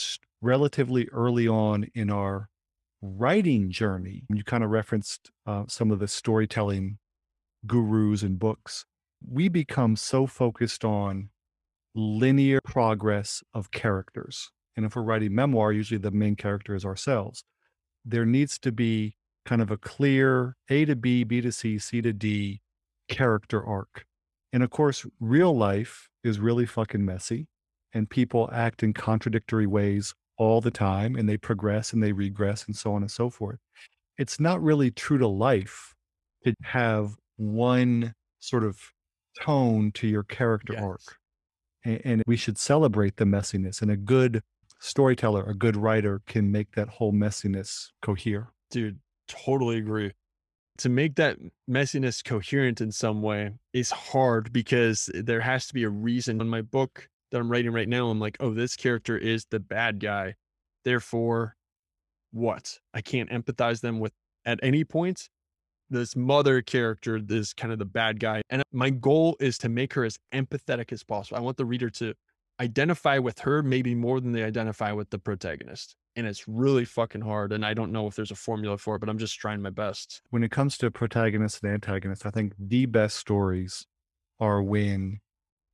relatively 0.43 1.09
early 1.13 1.47
on 1.47 1.87
in 1.95 2.11
our 2.11 2.49
writing 3.01 3.71
journey, 3.71 4.25
you 4.29 4.45
kind 4.45 4.65
of 4.65 4.71
referenced 4.71 5.31
uh, 5.47 5.65
some 5.69 5.91
of 5.91 5.99
the 5.99 6.09
storytelling 6.09 6.99
gurus 7.67 8.23
and 8.23 8.39
books, 8.39 8.87
we 9.27 9.49
become 9.49 9.97
so 9.97 10.27
focused 10.27 10.85
on 10.85 11.31
linear 11.95 12.61
progress 12.65 13.43
of 13.53 13.71
characters. 13.71 14.51
And 14.77 14.87
if 14.87 14.97
we're 14.97 15.03
writing 15.03 15.35
memoir, 15.35 15.73
usually 15.73 15.99
the 15.99 16.11
main 16.11 16.37
character 16.37 16.75
is 16.75 16.85
ourselves. 16.85 17.45
There 18.05 18.25
needs 18.25 18.59
to 18.61 18.73
be 18.73 19.17
kind 19.45 19.61
of 19.61 19.71
a 19.71 19.77
clear 19.77 20.57
A 20.69 20.85
to 20.85 20.97
B, 20.97 21.25
B 21.25 21.41
to 21.41 21.53
C, 21.53 21.79
C 21.79 22.01
to 22.01 22.13
D 22.13 22.61
character 23.09 23.63
arc. 23.63 24.05
And 24.53 24.63
of 24.63 24.71
course, 24.71 25.05
real 25.19 25.57
life 25.57 26.09
is 26.25 26.39
really 26.39 26.67
fucking 26.67 27.05
messy 27.05 27.49
and 27.93 28.09
people 28.09 28.49
act 28.53 28.83
in 28.83 28.93
contradictory 28.93 29.67
ways 29.67 30.15
all 30.37 30.61
the 30.61 30.71
time 30.71 31.17
and 31.17 31.29
they 31.29 31.37
progress 31.37 31.93
and 31.93 32.03
they 32.03 32.13
regress 32.13 32.65
and 32.65 32.77
so 32.77 32.95
on 32.95 33.03
and 33.03 33.11
so 33.11 33.29
forth. 33.29 33.59
It's 34.19 34.41
not 34.41 34.63
really 34.63 34.91
true 34.91 35.19
to 35.19 35.29
life 35.29 35.95
to 36.45 36.55
have 36.63 37.17
one 37.41 38.15
sort 38.39 38.65
of 38.65 38.79
tone 39.41 39.91
to 39.93 40.07
your 40.07 40.23
character 40.23 40.75
yes. 40.75 40.83
arc. 40.83 41.01
And, 41.85 42.01
and 42.05 42.23
we 42.27 42.37
should 42.37 42.59
celebrate 42.59 43.17
the 43.17 43.25
messiness. 43.25 43.81
And 43.81 43.91
a 43.91 43.97
good 43.97 44.43
storyteller, 44.79 45.45
a 45.45 45.55
good 45.55 45.77
writer 45.77 46.21
can 46.27 46.53
make 46.53 46.73
that 46.73 46.89
whole 46.89 47.13
messiness 47.13 47.89
cohere. 48.03 48.53
Dude, 48.71 48.99
totally 49.27 49.79
agree. 49.79 50.13
To 50.79 50.89
make 50.89 51.17
that 51.17 51.39
messiness 51.69 52.25
coherent 52.25 52.81
in 52.81 52.93
some 52.93 53.23
way 53.23 53.53
is 53.73 53.91
hard 53.91 54.53
because 54.53 55.11
there 55.15 55.41
has 55.41 55.67
to 55.67 55.75
be 55.75 55.85
a 55.85 55.91
reason. 55.91 56.41
In 56.41 56.49
my 56.49 56.63
book 56.63 57.09
that 57.31 57.39
I'm 57.39 57.51
writing 57.51 57.73
right 57.73 57.89
now, 57.89 58.09
I'm 58.09 58.21
like, 58.21 58.37
oh, 58.41 58.55
this 58.55 58.77
character 58.77 59.17
is 59.17 59.47
the 59.51 59.61
bad 59.61 60.01
guy. 60.01 60.35
Therefore, 60.85 61.57
what? 62.33 62.79
I 62.95 63.03
can't 63.03 63.31
empathize 63.31 63.81
them 63.81 63.99
with 63.99 64.13
at 64.47 64.61
any 64.63 64.85
point 64.85 65.29
this 65.91 66.17
mother 66.17 66.63
character, 66.63 67.21
this 67.21 67.53
kind 67.53 67.73
of 67.73 67.79
the 67.79 67.85
bad 67.85 68.21
guy. 68.21 68.43
And 68.49 68.63
my 68.73 68.91
goal 68.91 69.37
is 69.41 69.59
to 69.59 69.69
make 69.69 69.93
her 69.95 70.05
as 70.05 70.19
empathetic 70.33 70.93
as 70.93 71.03
possible. 71.03 71.37
I 71.37 71.41
want 71.41 71.57
the 71.57 71.65
reader 71.65 71.91
to 71.91 72.15
identify 72.61 73.19
with 73.19 73.41
her 73.41 73.63
maybe 73.63 73.95
more 73.95 74.21
than 74.21 74.33
they 74.33 74.45
identify 74.45 74.93
with 74.93 75.11
the 75.11 75.19
protagonist. 75.19 75.97
And 76.17 76.27
it's 76.27 76.47
really 76.47 76.85
fucking 76.85 77.23
hard. 77.23 77.53
And 77.53 77.65
I 77.65 77.75
don't 77.75 77.93
know 77.93 78.07
if 78.07 78.15
there's 78.15 78.31
a 78.31 78.37
formula 78.37 78.79
for 78.79 78.97
it, 78.97 78.99
but 79.01 79.09
I'm 79.09 79.19
just 79.19 79.39
trying 79.39 79.63
my 79.63 79.71
best. 79.71 80.23
When 80.31 80.43
it 80.43 80.51
comes 80.51 80.77
to 80.79 80.91
protagonist 80.91 81.63
and 81.63 81.73
antagonist, 81.73 82.27
I 82.27 82.31
think 82.31 82.55
the 82.59 82.87
best 82.87 83.17
stories 83.17 83.87
are 84.39 84.63
when 84.63 85.21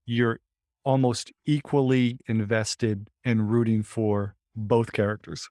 you're 0.05 0.41
almost 0.85 1.33
equally 1.47 2.19
invested 2.27 3.09
in 3.25 3.43
rooting 3.43 3.83
for 3.83 4.37
both 4.55 4.93
characters. 4.93 5.49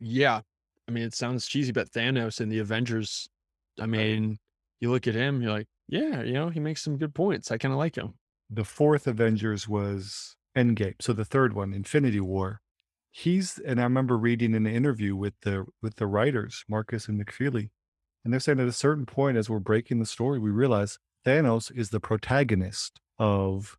Yeah. 0.00 0.40
I 0.88 0.92
mean, 0.92 1.04
it 1.04 1.14
sounds 1.14 1.46
cheesy, 1.46 1.72
but 1.72 1.90
Thanos 1.90 2.40
in 2.40 2.48
the 2.48 2.58
Avengers 2.58 3.28
I 3.80 3.86
mean, 3.86 4.38
you 4.80 4.90
look 4.90 5.06
at 5.06 5.14
him, 5.14 5.42
you're 5.42 5.52
like, 5.52 5.68
yeah, 5.88 6.22
you 6.22 6.32
know, 6.32 6.48
he 6.48 6.60
makes 6.60 6.82
some 6.82 6.96
good 6.96 7.14
points. 7.14 7.50
I 7.50 7.58
kind 7.58 7.72
of 7.72 7.78
like 7.78 7.96
him. 7.96 8.14
The 8.50 8.64
fourth 8.64 9.06
Avengers 9.06 9.68
was 9.68 10.36
Endgame. 10.56 10.94
So 11.00 11.12
the 11.12 11.24
third 11.24 11.54
one, 11.54 11.72
Infinity 11.74 12.20
War. 12.20 12.60
He's 13.10 13.58
and 13.58 13.80
I 13.80 13.84
remember 13.84 14.18
reading 14.18 14.54
an 14.54 14.66
interview 14.66 15.14
with 15.14 15.34
the 15.42 15.66
with 15.80 15.96
the 15.96 16.06
writers, 16.06 16.64
Markus 16.68 17.06
and 17.06 17.24
McFeely, 17.24 17.70
and 18.24 18.32
they're 18.32 18.40
saying 18.40 18.58
at 18.58 18.66
a 18.66 18.72
certain 18.72 19.06
point, 19.06 19.36
as 19.36 19.48
we're 19.48 19.60
breaking 19.60 20.00
the 20.00 20.06
story, 20.06 20.38
we 20.38 20.50
realize 20.50 20.98
Thanos 21.24 21.70
is 21.76 21.90
the 21.90 22.00
protagonist 22.00 22.98
of 23.18 23.78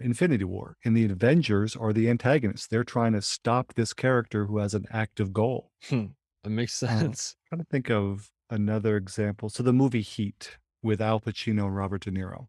Infinity 0.00 0.44
War, 0.44 0.76
and 0.84 0.96
the 0.96 1.06
Avengers 1.06 1.74
are 1.74 1.92
the 1.92 2.08
antagonists. 2.08 2.68
They're 2.68 2.84
trying 2.84 3.14
to 3.14 3.22
stop 3.22 3.74
this 3.74 3.92
character 3.92 4.46
who 4.46 4.58
has 4.58 4.74
an 4.74 4.86
active 4.92 5.32
goal. 5.32 5.72
Hmm, 5.88 6.06
that 6.44 6.50
makes 6.50 6.74
sense. 6.78 7.34
Uh, 7.34 7.56
I'm 7.56 7.58
trying 7.58 7.64
to 7.64 7.70
think 7.70 7.90
of 7.90 8.30
another 8.50 8.96
example. 8.96 9.48
So 9.48 9.62
the 9.62 9.72
movie 9.72 10.02
Heat 10.02 10.58
with 10.82 11.00
Al 11.00 11.20
Pacino 11.20 11.66
and 11.66 11.76
Robert 11.76 12.02
De 12.02 12.10
Niro. 12.10 12.46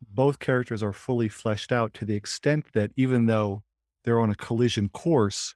Both 0.00 0.38
characters 0.38 0.82
are 0.82 0.92
fully 0.92 1.28
fleshed 1.28 1.72
out 1.72 1.94
to 1.94 2.04
the 2.04 2.14
extent 2.14 2.66
that 2.72 2.92
even 2.96 3.26
though 3.26 3.62
they're 4.04 4.20
on 4.20 4.30
a 4.30 4.36
collision 4.36 4.88
course, 4.88 5.54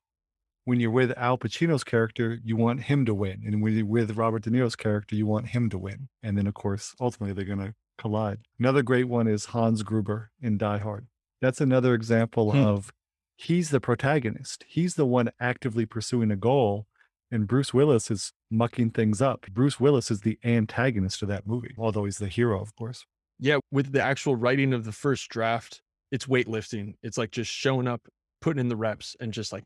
when 0.64 0.80
you're 0.80 0.90
with 0.90 1.16
Al 1.16 1.38
Pacino's 1.38 1.84
character, 1.84 2.38
you 2.44 2.56
want 2.56 2.84
him 2.84 3.04
to 3.06 3.14
win. 3.14 3.42
And 3.44 3.62
when 3.62 3.76
you're 3.76 3.86
with 3.86 4.16
Robert 4.16 4.42
De 4.42 4.50
Niro's 4.50 4.76
character, 4.76 5.14
you 5.14 5.26
want 5.26 5.48
him 5.48 5.70
to 5.70 5.78
win. 5.78 6.08
And 6.22 6.36
then, 6.36 6.46
of 6.46 6.54
course, 6.54 6.94
ultimately 7.00 7.34
they're 7.34 7.56
going 7.56 7.66
to 7.66 7.74
collide. 7.98 8.40
Another 8.58 8.82
great 8.82 9.08
one 9.08 9.26
is 9.26 9.46
Hans 9.46 9.82
Gruber 9.82 10.30
in 10.40 10.58
Die 10.58 10.78
Hard. 10.78 11.06
That's 11.40 11.60
another 11.60 11.94
example 11.94 12.52
hmm. 12.52 12.58
of 12.58 12.92
he's 13.36 13.70
the 13.70 13.80
protagonist. 13.80 14.64
He's 14.68 14.94
the 14.94 15.06
one 15.06 15.30
actively 15.40 15.86
pursuing 15.86 16.30
a 16.30 16.36
goal 16.36 16.86
and 17.32 17.48
Bruce 17.48 17.72
Willis 17.72 18.10
is 18.10 18.32
mucking 18.50 18.90
things 18.90 19.22
up. 19.22 19.46
Bruce 19.50 19.80
Willis 19.80 20.10
is 20.10 20.20
the 20.20 20.38
antagonist 20.44 21.22
of 21.22 21.28
that 21.28 21.46
movie, 21.46 21.74
although 21.78 22.04
he's 22.04 22.18
the 22.18 22.28
hero, 22.28 22.60
of 22.60 22.76
course. 22.76 23.06
Yeah, 23.40 23.58
with 23.72 23.90
the 23.90 24.02
actual 24.02 24.36
writing 24.36 24.72
of 24.74 24.84
the 24.84 24.92
first 24.92 25.28
draft, 25.30 25.80
it's 26.12 26.26
weightlifting. 26.26 26.94
It's 27.02 27.18
like 27.18 27.30
just 27.30 27.50
showing 27.50 27.88
up, 27.88 28.02
putting 28.42 28.60
in 28.60 28.68
the 28.68 28.76
reps, 28.76 29.16
and 29.18 29.32
just 29.32 29.52
like 29.52 29.64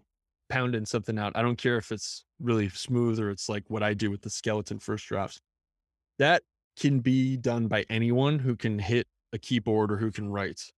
pounding 0.48 0.86
something 0.86 1.18
out. 1.18 1.32
I 1.34 1.42
don't 1.42 1.58
care 1.58 1.76
if 1.76 1.90
it's 1.90 2.24
really 2.40 2.68
smooth 2.68 3.18
or 3.18 3.30
it's 3.30 3.48
like 3.48 3.64
what 3.68 3.82
I 3.82 3.94
do 3.94 4.10
with 4.10 4.22
the 4.22 4.30
skeleton 4.30 4.78
first 4.78 5.06
drafts. 5.06 5.40
That 6.18 6.42
can 6.78 7.00
be 7.00 7.36
done 7.36 7.66
by 7.66 7.84
anyone 7.90 8.38
who 8.38 8.54
can 8.54 8.78
hit 8.78 9.08
a 9.32 9.38
keyboard 9.38 9.90
or 9.90 9.96
who 9.96 10.12
can 10.12 10.30
write. 10.30 10.70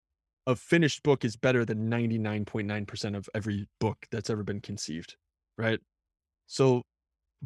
A 0.46 0.56
finished 0.56 1.02
book 1.02 1.24
is 1.24 1.36
better 1.36 1.66
than 1.66 1.90
99.9% 1.90 3.16
of 3.16 3.28
every 3.34 3.66
book 3.78 4.06
that's 4.10 4.30
ever 4.30 4.42
been 4.42 4.62
conceived, 4.62 5.16
right? 5.58 5.80
So, 6.48 6.82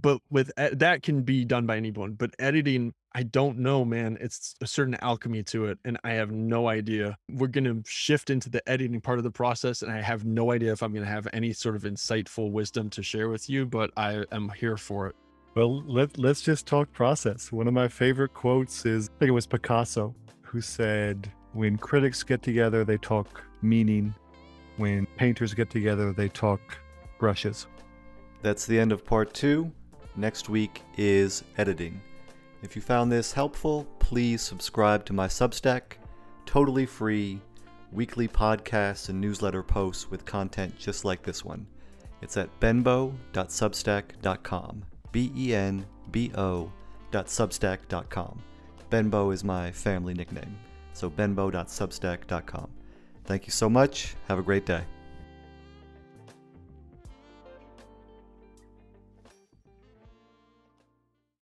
but 0.01 0.21
with 0.31 0.51
that 0.57 1.03
can 1.03 1.23
be 1.23 1.45
done 1.45 1.67
by 1.67 1.77
anyone. 1.77 2.13
But 2.13 2.35
editing, 2.39 2.95
I 3.15 3.25
don't 3.25 3.59
know, 3.59 3.85
man. 3.85 4.17
It's 4.21 4.55
a 4.63 4.67
certain 4.67 4.97
alchemy 5.03 5.43
to 5.45 5.67
it, 5.67 5.79
and 5.85 5.99
I 6.03 6.13
have 6.13 6.31
no 6.31 6.69
idea. 6.69 7.19
We're 7.31 7.49
gonna 7.49 7.83
shift 7.87 8.31
into 8.31 8.49
the 8.49 8.67
editing 8.67 9.03
part 9.03 9.19
of 9.19 9.25
the 9.25 9.31
process, 9.31 9.83
and 9.83 9.93
I 9.93 10.01
have 10.01 10.25
no 10.25 10.51
idea 10.51 10.73
if 10.73 10.83
I'm 10.83 10.95
gonna 10.95 11.05
have 11.05 11.29
any 11.35 11.53
sort 11.53 11.77
of 11.77 11.83
insightful 11.83 12.51
wisdom 12.51 12.89
to 12.91 13.03
share 13.03 13.29
with 13.29 13.51
you. 13.51 13.67
But 13.67 13.91
I 13.99 14.25
am 14.33 14.51
here 14.59 14.79
for 14.79 15.09
it. 15.09 15.17
Well, 15.55 15.83
let 15.83 16.17
let's 16.17 16.41
just 16.41 16.67
talk 16.67 16.91
process. 16.93 17.53
One 17.53 17.69
of 17.69 17.75
my 17.75 17.89
favorite 17.89 18.33
quotes 18.33 18.87
is 18.87 19.11
I 19.11 19.19
think 19.19 19.29
it 19.29 19.33
was 19.33 19.47
Picasso 19.47 20.15
who 20.53 20.61
said, 20.61 21.33
When 21.55 21.79
critics 21.79 22.23
get 22.23 22.43
together, 22.43 22.85
they 22.85 22.99
talk 22.99 23.43
meaning. 23.63 24.15
When 24.77 25.07
painters 25.17 25.55
get 25.55 25.71
together, 25.71 26.13
they 26.13 26.29
talk 26.29 26.61
brushes. 27.19 27.67
That's 28.43 28.67
the 28.67 28.79
end 28.79 28.93
of 28.93 29.05
part 29.05 29.33
two. 29.33 29.73
Next 30.17 30.49
week 30.49 30.83
is 30.99 31.45
editing. 31.57 32.01
If 32.63 32.77
you 32.77 32.83
found 32.83 33.11
this 33.11 33.33
helpful, 33.33 33.87
please 33.99 34.43
subscribe 34.43 35.05
to 35.07 35.13
my 35.13 35.27
Substack. 35.27 35.95
Totally 36.45 36.87
free, 36.87 37.41
weekly 37.93 38.29
podcasts 38.29 39.09
and 39.09 39.21
newsletter 39.21 39.63
posts 39.63 40.11
with 40.11 40.25
content 40.25 40.77
just 40.79 41.05
like 41.05 41.23
this 41.23 41.45
one. 41.45 41.67
It's 42.21 42.37
at 42.37 42.49
benbo.substack.com. 42.61 44.85
B 45.13 45.33
E 45.37 45.55
N 45.55 45.87
B 46.11 46.33
O.substack.com. 46.37 48.43
Benbo 48.91 49.33
is 49.33 49.45
my 49.45 49.71
family 49.73 50.15
nickname. 50.15 50.57
So 50.93 51.11
benbo.substack.com. 51.11 52.71
Thank 53.25 53.47
you 53.47 53.53
so 53.53 53.71
much. 53.71 54.15
Have 54.29 54.39
a 54.39 54.43
great 54.43 54.67
day. 54.67 54.83